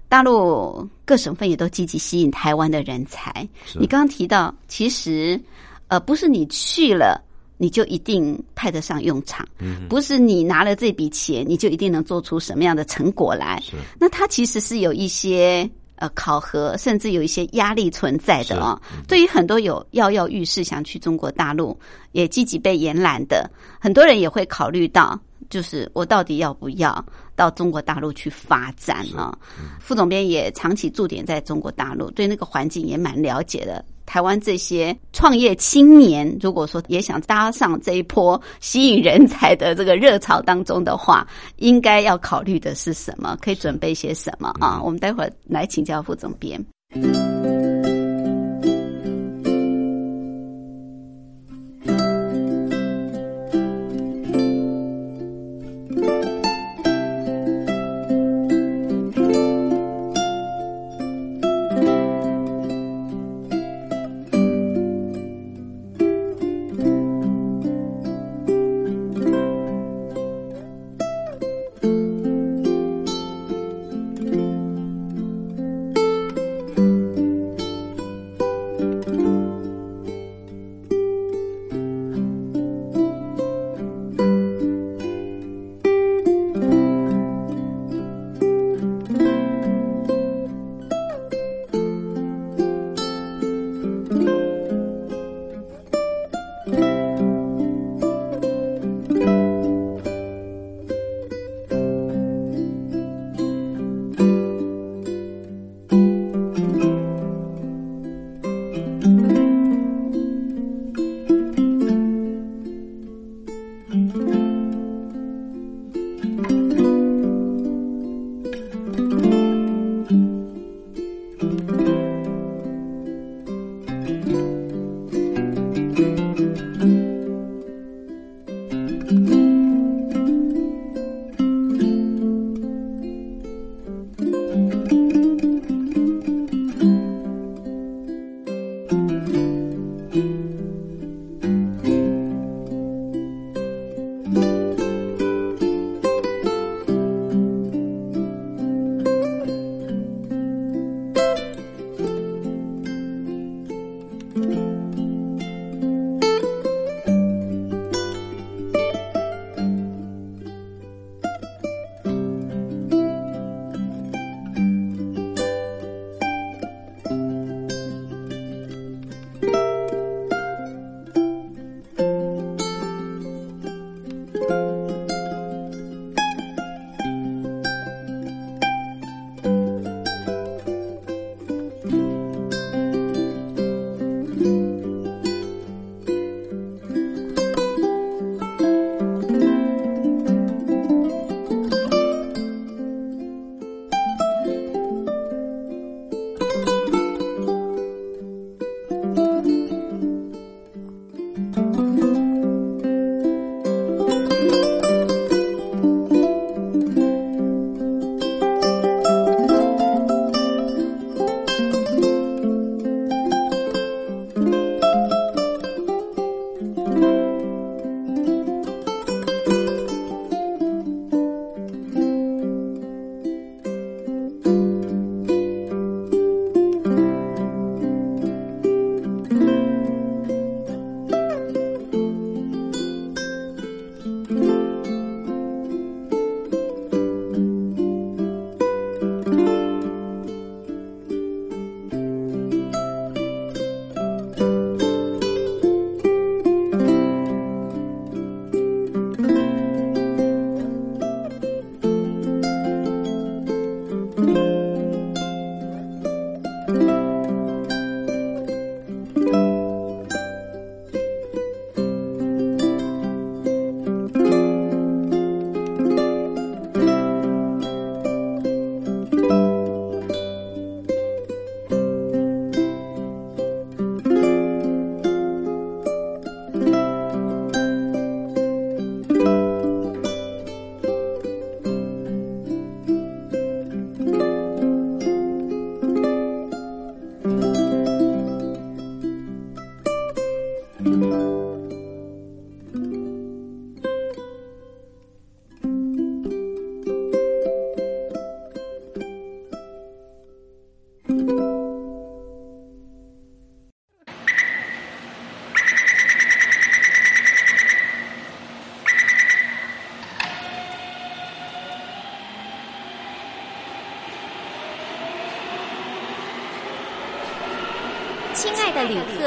[0.07, 3.47] 大陆各省份也都积极吸引台湾的人才。
[3.73, 5.39] 你刚刚提到，其实
[5.87, 7.21] 呃，不是你去了。
[7.57, 13.57] 你就一定派得上用场，嗯不是你拿了这笔钱，你就一定能做出什么样的成果来。
[13.63, 18.77] 是那它其实是有一些呃考核，甚至有一些压力存在的啊、
[19.07, 21.79] 对于很多有跃跃欲试想去中国大陆，
[22.11, 23.49] 也积极被延揽的，
[23.79, 25.17] 很多人也会考虑到，
[25.49, 29.37] 就是我到底要不要到中国大陆去发展啊？
[29.79, 33.83] 副总编也长期驻点在中国大陆，对那个环境也蛮了解的。
[34.05, 41.27] 台湾这些创业青年，如果说也想搭上这一波吸引人才的这个热潮当中的话，
[41.57, 43.35] 应该要考虑的是什么？
[43.41, 44.79] 可以准备些什么啊？
[44.81, 46.63] 我们待会儿来请教副总编。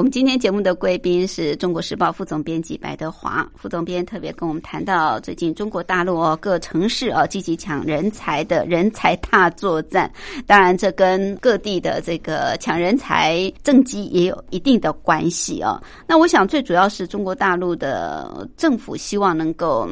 [0.00, 10.10] 我们今天节目的贵宾是中国时报副总编辑白德华副总编，特别跟我们谈到最近中国大陆各城市啊积极抢人才的人才大作战，
[10.46, 15.78] 当然这跟各地的这个抢人才政绩也有一定的关系啊。
[16.06, 19.86] 那我想最主要是中国大陆的政府希望能够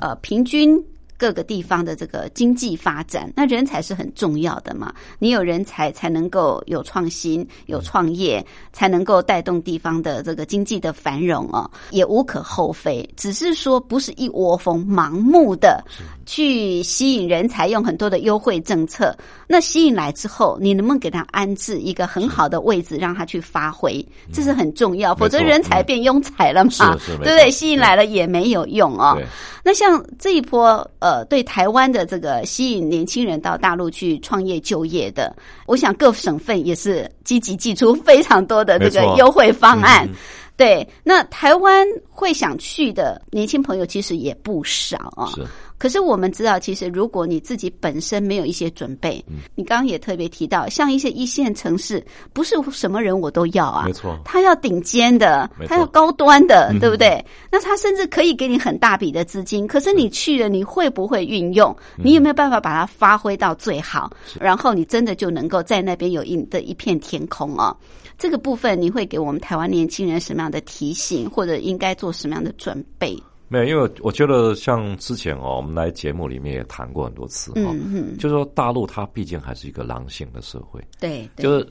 [0.00, 0.82] 呃平均。
[1.20, 4.90] 各个地方的这个经济发展，那人才是很重要的嘛。
[5.18, 8.42] 你有人才，才能够有创新、有创业，
[8.72, 13.06] 才能够带动地方的这个经济的繁荣哦，也无可厚非。
[13.18, 15.84] 只是说，不是一窝蜂、盲目的
[16.24, 19.14] 去吸引人才，用很多的优惠政策。
[19.46, 24.02] 那吸引来之后，你能不能给他安置一个很好的位置，让他去发挥？
[24.32, 27.50] 这是很重要，否则人才变庸才了嘛，对不对？
[27.50, 29.20] 吸引来了也没有用哦。
[29.62, 35.34] 那像这一波呃，对台湾的这个吸引年轻人到大陆去创业就业的，
[35.66, 40.08] 我想各省份也是积极寄出非常多的这个优惠方案。
[40.56, 45.26] 对，那台湾会想去的年轻朋友其实也不少啊。
[45.34, 45.46] 是。
[45.80, 49.24] 可是我们知道，其实如果你自己本身没有一些准备，
[49.54, 52.04] 你刚刚也特别提到，像一些一线城市，
[52.34, 57.24] 不是什么人我都要啊，没错，他要顶尖的，他要高端的，对不对？
[57.50, 61.74] 那他甚至可以给你很大笔的资金，可是你去了，你会不会运用？
[61.96, 64.12] 你有没有办法把它发挥到最好？
[64.38, 67.74] 然后你真的就能够在那边有一的一片天空哦。
[68.18, 73.18] 这个部分你会给我们台湾年轻人什么样的提醒，或者应该做什么样的准备？
[73.52, 77.74] 没有，因为我觉得像之前哦，我们来节目里面也谈过很多次哈，
[78.16, 81.66] 就是说大陆它毕竟还是一个狼性的社会，对，就是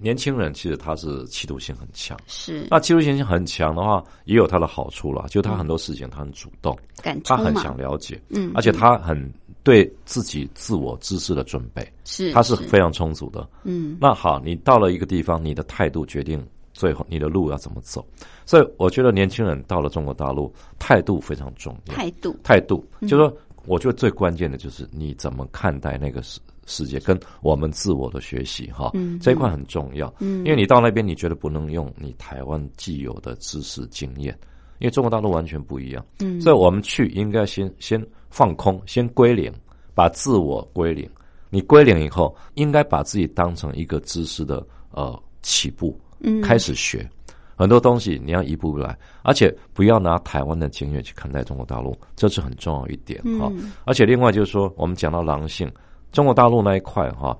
[0.00, 2.68] 年轻人其实他是企图性很强，是。
[2.70, 6.78] 那企图性很强的话，也有它的好处了，就他很多事情他很主动，
[7.24, 9.20] 他很想了解，嗯，而且他很
[9.64, 12.54] 对自己自我知识的准备是，他是。
[12.54, 16.46] 非常充足的，嗯，那好，你到了一个地方，你的态度决定。
[16.78, 18.06] 最后，你的路要怎么走？
[18.46, 21.94] 所以，我觉得年轻人到了中国大陆，态度非常重要。
[21.94, 30.14] 态度，态度，就说，我觉得最关键的就是你怎么看待那个世世界，跟我们自我的学习，哈，这一块很重要。
[30.20, 34.32] 嗯，因为你到那边，你觉得不能用你台湾既有的知识经验，
[34.78, 36.06] 因为中国大陆完全不一样。
[36.20, 38.00] 嗯，所以我们去应该先先
[38.30, 39.52] 放空，先归零，
[39.94, 41.10] 把自我归零。
[41.50, 45.98] 你归零以后，应该把自己当成一个知识的呃起步。
[46.20, 47.08] 嗯，开始学
[47.56, 53.50] 很多东西，你要一步步来，而且不要拿台湾的经验去看待中国大陆，这是很重要一点哈。
[53.84, 55.68] 而且另外就是说，我们讲到狼性，
[56.12, 57.36] 中国大陆那一块哈，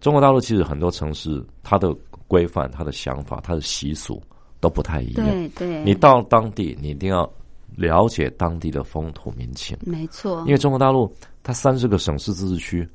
[0.00, 1.94] 中国大陆其实很多城市它的
[2.26, 4.22] 规范、它的想法、它的习俗
[4.60, 5.26] 都不太一样。
[5.26, 7.30] 对对，你到当地，你一定要
[7.76, 9.76] 了解当地的风土民情。
[9.82, 11.12] 没错，因为中国大陆
[11.42, 12.88] 它三十个省市自治区。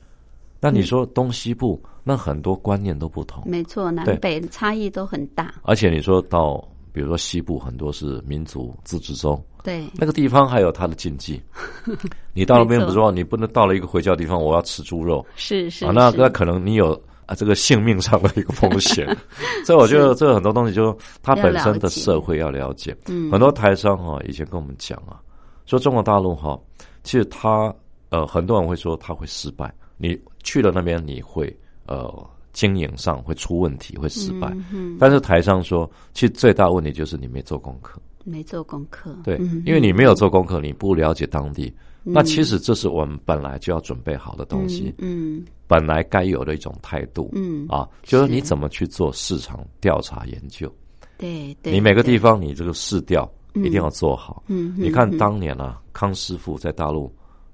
[0.60, 3.44] 那你说东西部，那很多观念都不同。
[3.46, 5.54] 没错，南北差异都很大。
[5.64, 6.58] 而且你说到，
[6.92, 11.40] 比如说西部很多是民族自治州，对，那个地方还有它的禁忌。
[12.34, 19.06] 你到那边，比如说你不能到了一个回教地方，我要吃猪肉，是是啊，那那可能你有啊这个性命上的一个风险。
[19.66, 22.96] 所以我觉得这个很多东西，就它本身的社会要了解。
[23.08, 25.22] 嗯，很多台商哈以前跟我们讲啊，
[25.66, 26.60] 说中国大陆哈，
[27.04, 27.72] 其实他
[28.10, 29.72] 呃很多人会说他会失败。
[29.98, 31.56] 你去了那边，你会
[31.88, 32.12] 呃
[32.54, 34.56] 经营上会出问题，会失败。
[34.72, 39.16] 嗯，但是台上说，其实最大问题就是你没做功课，没做功课。
[39.24, 41.74] 对，因为你没有做功课，你不了解当地。
[42.08, 50.72] 那其实这是我们本来就要准备好的东西，嗯，本来该有的一种态度，嗯啊，就是你怎么去做市场调查研究。
[51.18, 54.44] 对，对你每个地方你这个市调一定要做好。
[54.48, 57.12] 嗯，你看当年啊，康师傅在大陆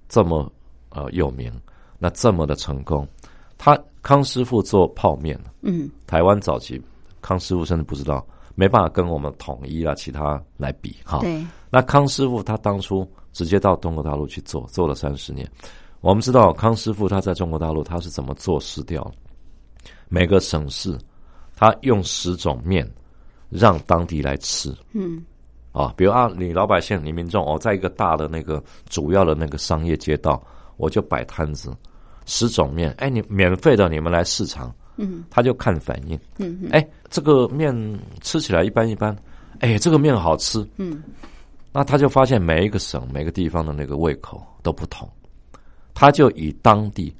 [0.09, 0.51] 这么
[0.89, 1.49] 呃有名。
[2.03, 3.07] 那这么的成功，
[3.59, 6.81] 他康师傅做泡面，嗯，台湾早期
[7.21, 8.25] 康师傅甚至不知道，
[8.55, 11.19] 没办法跟我们统一啊其他来比哈。
[11.19, 15.47] 对，那康师傅他当初直接到中国大陆去做，做了三十年。
[15.99, 19.11] 我们知道康师傅他在中国大陆他是怎么做市调，
[20.09, 20.97] 每个省市
[21.55, 22.89] 他用十种面
[23.47, 25.23] 让当地来吃，嗯，
[25.71, 30.41] 啊，比如啊，你老百姓你民众哦，在一个大的那个主要的那个商业街道，
[30.77, 31.71] 我就摆摊子。
[32.25, 36.15] 十种面，哎，你免费的，你们来试尝嗯他就看反应。
[36.37, 37.73] 嗯嗯哎，这个面
[38.21, 39.15] 吃起来一般一般，
[39.59, 40.65] 哎，这个面好吃。
[40.77, 41.01] 嗯
[41.73, 45.09] 那他就发现每一个省、每个地方的那个胃口都不同，
[45.93, 47.15] 他就以当地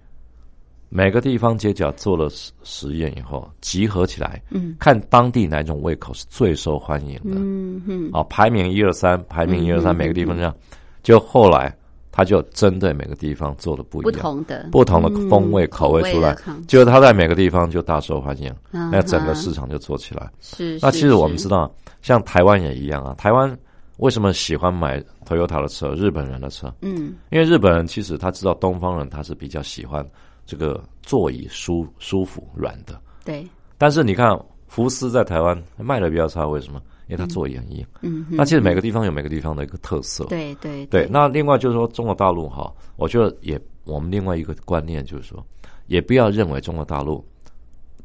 [0.89, 7.37] 每个地方街角做了实实验以后，集合起来，嗯看当地哪种胃口是最受欢迎的。
[7.37, 10.53] 嗯嗯啊，排名一二三，排名一二三，每个地方这样。
[11.01, 11.73] 就后来
[12.11, 20.29] 他就针对每个地方做的不一不样，同的不同的风味、嗯口味出来口味的，结果他在每个地方就大受欢迎，嗯那整个市场就做起来。
[20.41, 20.77] 是。
[20.81, 23.57] 那其实我们知道，像台湾也一样啊，台湾
[23.97, 25.93] 为什么喜欢买 Toyota 的车？
[25.93, 30.05] 日本人的车，嗯因为日本人其实他知道东方人他是比较喜欢
[30.45, 33.47] 这个座椅舒舒服软的，对
[33.77, 34.37] 但是你看
[34.67, 36.81] 福斯在台湾卖的比较差，为什么？
[37.11, 37.85] 因为它座椅很硬。
[38.01, 40.23] 嗯那其实每个地方有每个地方的一个特色。
[40.25, 45.45] 对对对，那另外就是说，中国大陆哈，我觉得也我们另外一个观念就是说，
[45.87, 47.23] 也不要认为中国大陆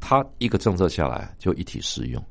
[0.01, 2.21] 它一个政策下来就一体适用。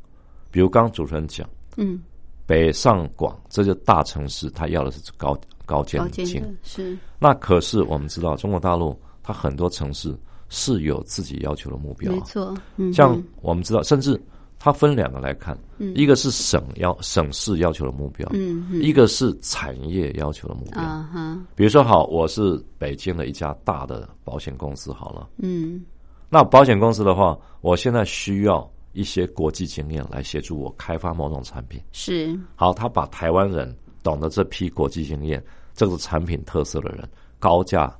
[0.50, 1.48] 比如刚刚主持人讲，
[1.78, 1.98] 嗯
[2.44, 6.54] 北上广这些大城市，它要的是高高渐进高阶的。
[6.62, 10.14] 是那可是我们知道，中国大陆它很多城市
[10.50, 14.20] 是有自己要求的目标没，错，嗯像我们知道，甚至
[14.58, 15.56] 它分两个来看，
[15.94, 18.28] 一个是省要省市要求的目标，
[18.72, 20.82] 一个是产业要求的目标。
[20.82, 21.38] 啊哈。
[21.54, 25.84] 比如说，好，我是北京的一家大的保险公司，好了，嗯。
[26.28, 31.80] 那保险公司的话，我现在需要一些国际经验来协助我开发某种产品。
[31.92, 32.36] 是。
[32.56, 35.40] 好，他把台湾人懂得这批国际经验、
[35.74, 37.94] 这个产品特色的人高价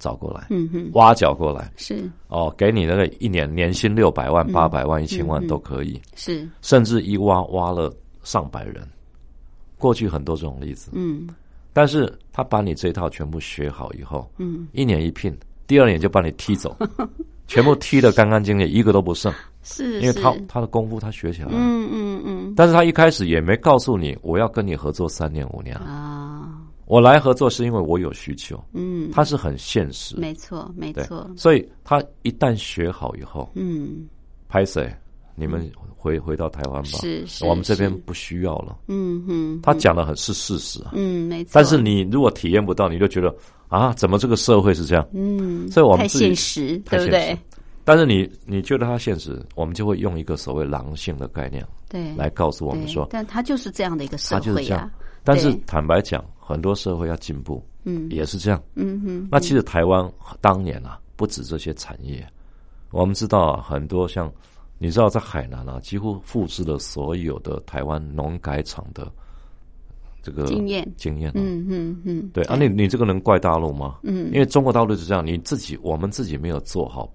[0.00, 2.10] 找过来，嗯哼挖角过来，是。
[2.26, 6.48] 哦，给你那个一年年薪六百万、八百万、一千万嗯都可以，是。
[6.62, 7.94] 甚至一挖挖了
[8.24, 8.76] 上百人。
[9.78, 11.28] 过去很多这种例子，嗯。
[11.72, 14.66] 但是他把你这一套全部学好以后，嗯。
[14.72, 15.32] 一年一聘，
[15.66, 16.76] 第二年就把你踢走，
[17.46, 19.32] 全部踢得干干净净，一个都不剩，
[19.62, 21.54] 是，因为他他的功夫他学起来了。
[21.54, 22.54] 嗯嗯嗯。
[22.56, 26.29] 但是他一开始也没告诉你，我要跟你合作三年五年啊，啊
[26.90, 34.08] 我来合作是因为我有需求，嗯，他是很现实，没错没错，所以他一旦学好以后，嗯。
[34.48, 34.92] 拍谁，
[35.36, 38.76] 你们回回到台湾吧，是是我们这边不需要了。
[38.88, 43.32] 嗯哼他讲的很是事实啊，嗯没错，但是你如果体验不到，你就觉得
[43.68, 45.06] 啊，怎么这个社会是这样？
[45.12, 47.38] 嗯所以我们太现实对不对？
[47.84, 54.90] 但是你你觉得它现实，我们就会用一个所谓狼性的概念对，来告诉我们说，但他就是这样的一个社会就是这样。
[55.24, 58.08] 但是坦白讲，很多社会要进步，嗯。
[58.10, 58.62] 也是这样。
[58.74, 60.10] 嗯哼，那其实台湾
[60.40, 62.26] 当年啊，不止这些产业，
[62.90, 64.32] 我们知道啊，很多像
[64.78, 69.10] 你知道在海南啊，几乎复制了所有的台湾农改场的
[70.22, 70.90] 这个经验。
[70.96, 71.34] 经验、啊。
[71.36, 73.98] 嗯哼嗯，对啊，你你这个能怪大陆吗？
[74.02, 74.26] 嗯。
[74.32, 77.12] 因为中国大陆是这样，你自己我们自己没有做好，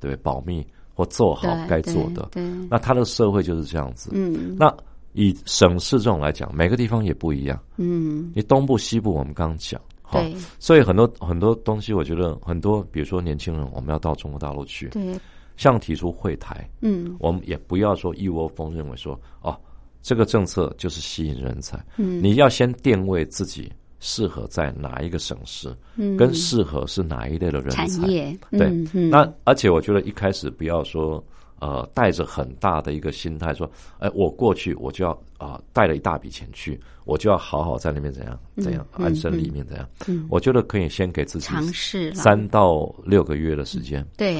[0.00, 2.68] 对保密或做好该做的，对，对。
[2.68, 4.10] 那他的社会就是这样子。
[4.12, 4.56] 嗯。
[4.58, 4.74] 那
[5.14, 7.58] 以省市这种来讲，每个地方也不一样。
[7.76, 15.18] 嗯你东部、西部，我们刚刚讲，好对所以很多很多东西，我觉得很多，比如说年轻人，我们要到中国大陆去，对
[15.56, 19.56] 像提出会台，嗯我们也不要说一窝蜂认为说，哦，
[20.02, 27.86] 这个政策就是吸引人才，嗯你要先定位自己适合在哪一个省市，嗯跟适合是哪一类的人才。
[27.86, 31.24] 产业对嗯嗯那而且我觉得一开始不要说。
[31.64, 39.88] 呃，带着很大的一个心态说，哎，我过去我就要啊、带了一大笔钱去，我就要好好在那边怎样怎样嗯安身立命怎样。
[40.06, 44.06] 嗯我觉得可以先给自己尝试三到六个月的时间。
[44.14, 44.34] 对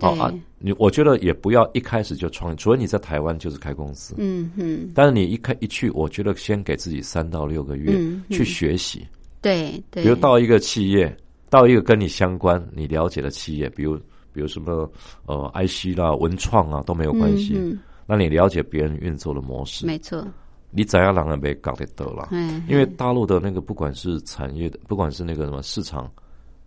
[0.00, 4.16] 好啊，你我觉得也不要一开始就创业，除非你在台湾就是开公司。
[4.18, 4.90] 嗯嗯。
[4.96, 7.92] 但是你一开一去，我觉得先给自己三到六个月
[8.30, 9.06] 去学习，
[9.40, 11.16] 对对，比如到一个企业，
[11.48, 13.96] 到一个跟你相关、你了解的企业，比如
[14.34, 14.90] 比如什么
[15.24, 17.54] 呃 IC 啦、文创啊都没有关系。
[17.56, 20.22] 嗯那你了解别人运作的模式，没错，
[20.70, 22.28] 你怎样让人被搞得得了？
[22.32, 26.06] 嗯，因为大陆的那个不管是产业的，不管是那个什么市场，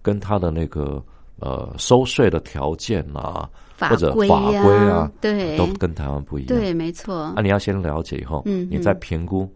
[0.02, 1.00] 跟他的那个
[1.40, 6.48] 呃收税的条件啊，法或者法规啊，对都跟台湾不一样。
[6.48, 9.48] 对，没错那、，你要先了解以后，嗯你再评估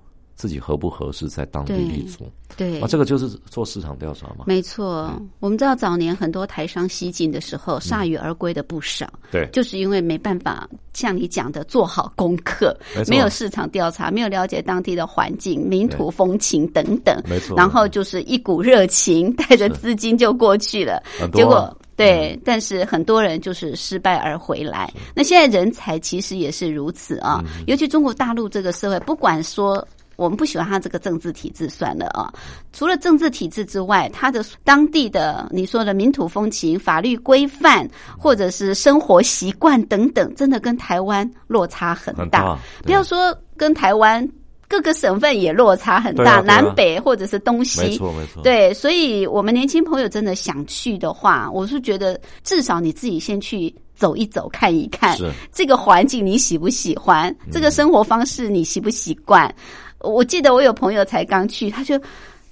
[0.41, 2.25] 自己合不合适在当地立足。
[2.57, 4.45] 对啊，这个就是做市场调查嘛。
[4.47, 5.07] 没错，
[5.39, 12.75] 我们知道早年很多台商西进的时候，铩羽而归的不少，嗯对，就是因为没办法像你讲的做好功课
[13.07, 21.77] 没，有市场调查，没有了解当地的环境、民土风情等等，没错然后就是一股热情，带着资金就过去了，结果。
[21.95, 24.91] 对，但是很多人就是失败而回来。
[25.13, 29.87] 那现在人才其实也是如此啊，嗯尤其中国大陆这个社会，不管说。
[30.21, 32.31] 我们不喜欢他这个政治体制算了啊。
[32.71, 42.57] 除了政治体制之外，他的当地的你说的民土风情、法律规范，或者是生活习惯等等，真的跟台湾落差很大。
[42.83, 44.27] 不要说跟台湾。
[44.71, 59.53] 各个省份也落差很大，南北或者是东西，没错没错，对，所以我们年轻朋友真的想去的话，我是觉得至少你自己先去走一走、看一看是，这个环境你喜不喜欢，这个生活方式你习不习惯。
[60.01, 61.99] 我记得我有朋友才刚去，他就。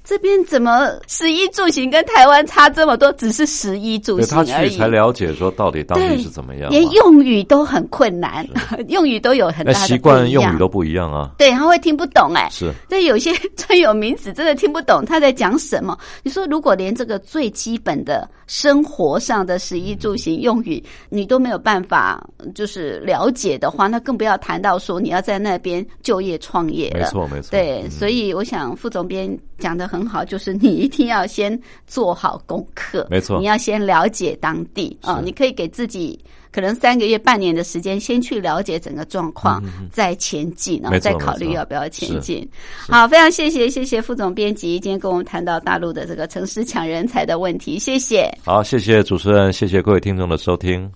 [0.09, 3.11] 这边怎么十一住行跟台湾差这么多？
[3.11, 8.43] 只是十一住行而已，去才了解说到底当对地是怎么样嘛，连用语都很困难，
[8.89, 12.73] 用语都有很大的习惯用语都不一样啊，对，他会听不懂哎、是。
[12.89, 15.95] 对，有些专有名词真的听不懂他在讲什么。
[16.23, 27.01] 你说，如果连这个最基本的生活上的十一住行用语你都没有办法就是了解的话，那更不要谈到说你要在那边就业创业了。
[27.01, 27.91] 没错没错，对，嗯。
[27.91, 36.19] 所以我想副总编讲的很好，就是你一定要先做好功课，没错你要先了解当地啊、是你可以给自己
[36.51, 42.47] 可能三个月、半年的时间，先去了解整个状况，再前进，然后再考虑要不要前进。
[42.87, 48.29] 好，非常谢谢谢谢副总编辑今天跟我们谈到大陆的这个城市抢人才的问题，谢谢。
[48.43, 50.91] 好，谢谢主持人，谢谢各位听众的收听。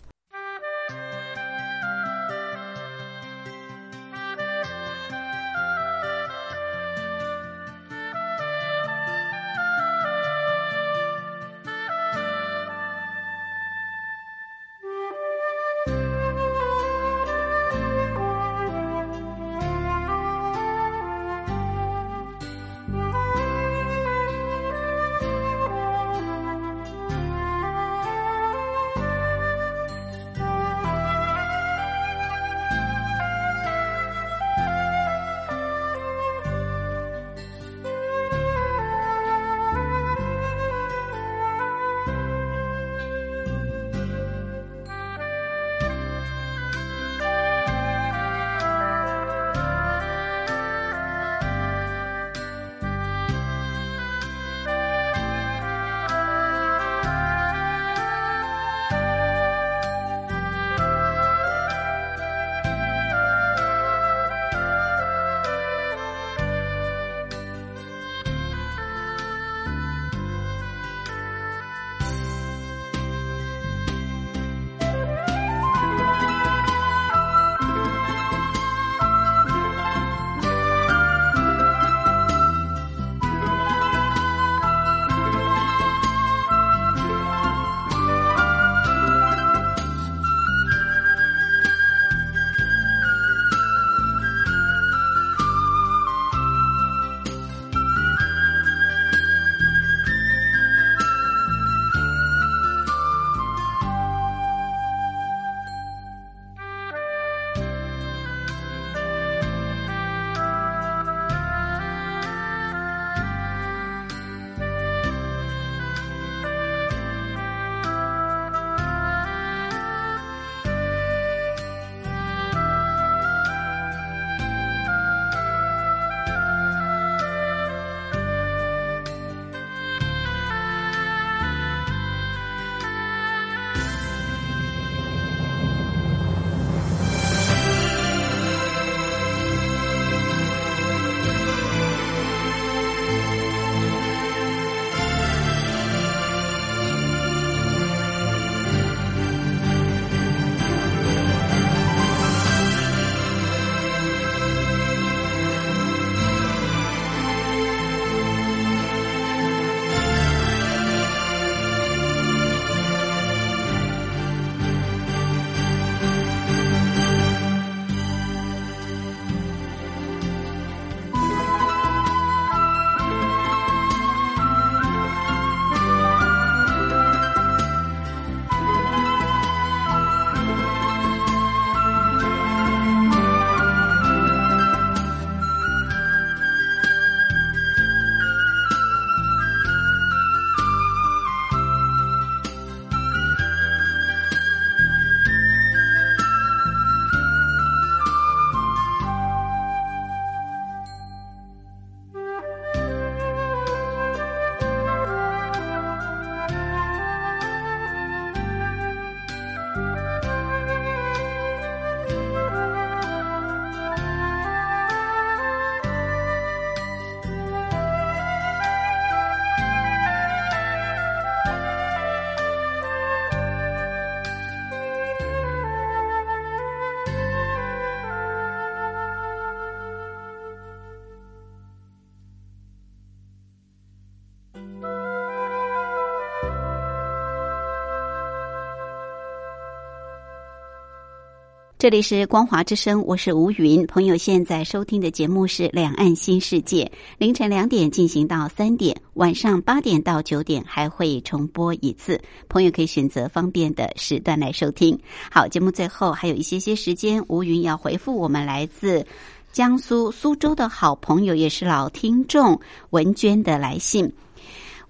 [241.83, 243.85] 这里是光华之声，我是吴云。
[243.87, 246.85] 朋友现在收听的节目是《两岸新世界》，
[247.17, 252.21] 凌晨两点进行到三点，晚上八点到九点还会重播一次。
[252.47, 254.97] 朋友可以选择方便的时段来收听。
[255.29, 259.05] 好，节目最后还有一些些时间，吴云要回复我们来自
[259.51, 262.61] 江苏苏州的好朋友，也是老听众
[262.91, 264.09] 文娟的来信。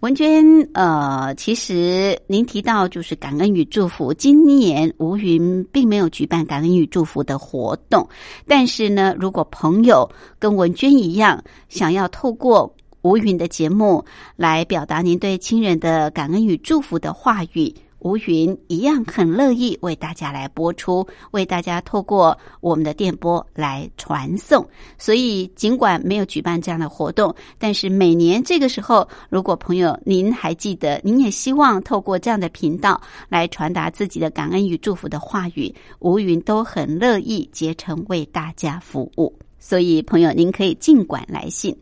[0.04, 0.44] 文娟，
[0.74, 8.06] 呃，其实您提到就是感恩与祝福，今年吴云并没有举办感恩与祝福的活动，
[8.46, 14.04] 但是呢，如果朋友跟文娟一样，想要透过吴云的节目
[14.36, 17.74] 来表达您对亲人的感恩与祝福的话语。
[18.04, 24.68] 吴云一样很乐意为大家来播出，为大家透过我们的电波来传送。
[24.98, 39.34] 所以，尽管没有举办这样的活动，但是每年这个时候，如果朋友您还记得，您也希望透过这样的频道来传达自己的感恩与祝福的话语，吴云都很乐意竭诚为大家服务。
[39.60, 41.74] 所以，朋友您可以尽管来信。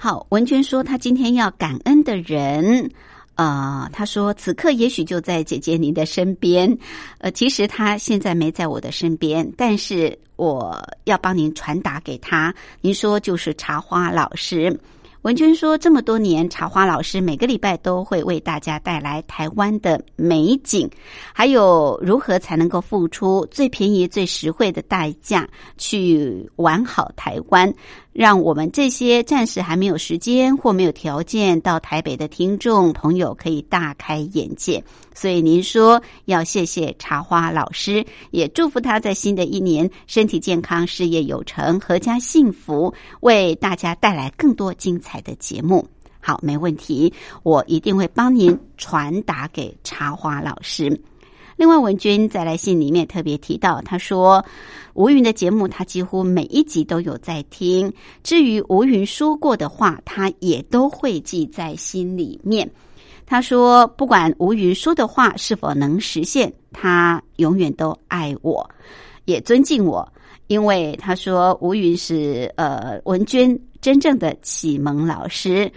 [0.00, 2.90] 好，文娟说她今天要感恩的人。
[3.38, 6.76] 呃，他说此刻也许就在姐姐您的身边，
[7.18, 12.52] 呃，其实他现在没在我的身边，但是我要帮您传达给他。
[12.80, 14.76] 您说就是茶花老师。
[15.22, 20.88] 文娟说：“这么多年，茶花老师每个礼拜都会为大家带来台湾的美景，
[21.32, 27.72] 还有如何才能够付出最便宜、最实惠的代价去玩好台湾，
[28.18, 34.82] 让我们这些暂时还没有时间或没有条件到台北的听众朋友可以大开眼界。
[35.14, 45.86] 所以您说要谢谢茶花老师，也祝福他在新的一年身体健康、事业有成、阖家幸福，为大家带来更多精彩的节目。
[46.18, 47.14] 好，没问题，
[47.44, 51.00] 我一定会帮您传达给茶花老师。
[51.58, 54.44] 另外，文娟在来信里面特别提到，他说
[54.94, 57.92] 吴云的节目，他几乎每一集都有在听。
[58.22, 62.70] 至于吴云说过的话，他也都会记在心里面。
[63.26, 68.70] 他说，不管吴云说的话是否能实现，他永远都爱我，
[69.24, 70.08] 也尊敬我，
[70.46, 75.68] 因为他说吴云是呃文娟真正的启蒙老师。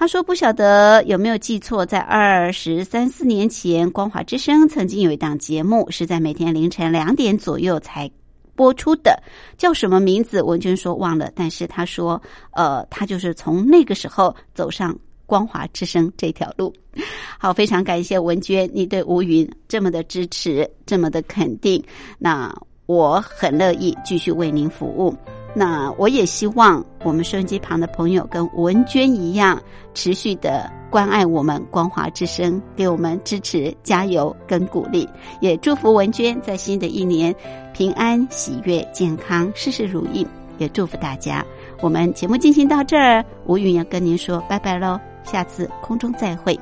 [0.00, 8.10] 他说：“不晓得有没有记错，在二十三四年前，光华之声曾经有一档节目，是在每天凌晨两点左右才
[8.54, 9.22] 播出的，
[9.58, 10.42] 叫什么名字？
[10.42, 12.18] 文娟说忘了，但是他说，
[12.52, 16.72] 呃，他就是从那个时候走上光华之声这条路。
[17.38, 21.84] 好，非常感谢文娟，你对吴云这么的支持，这么的肯定，
[22.18, 22.50] 那
[22.86, 25.14] 我很乐意继续为您服务。”
[25.54, 29.60] 那我也希望我们收音机旁的朋友跟文娟一样，
[29.94, 35.08] 持续的关爱我们光华之声，给我们支持、加油跟鼓励。
[35.40, 37.34] 也祝福文娟在新的一年
[37.74, 40.26] 平安、喜悦、健康，事事如意。
[40.58, 41.44] 也祝福大家。
[41.80, 46.58] 我们节目进行到这儿，吴云要跟您说拜拜喽，下次空中再会。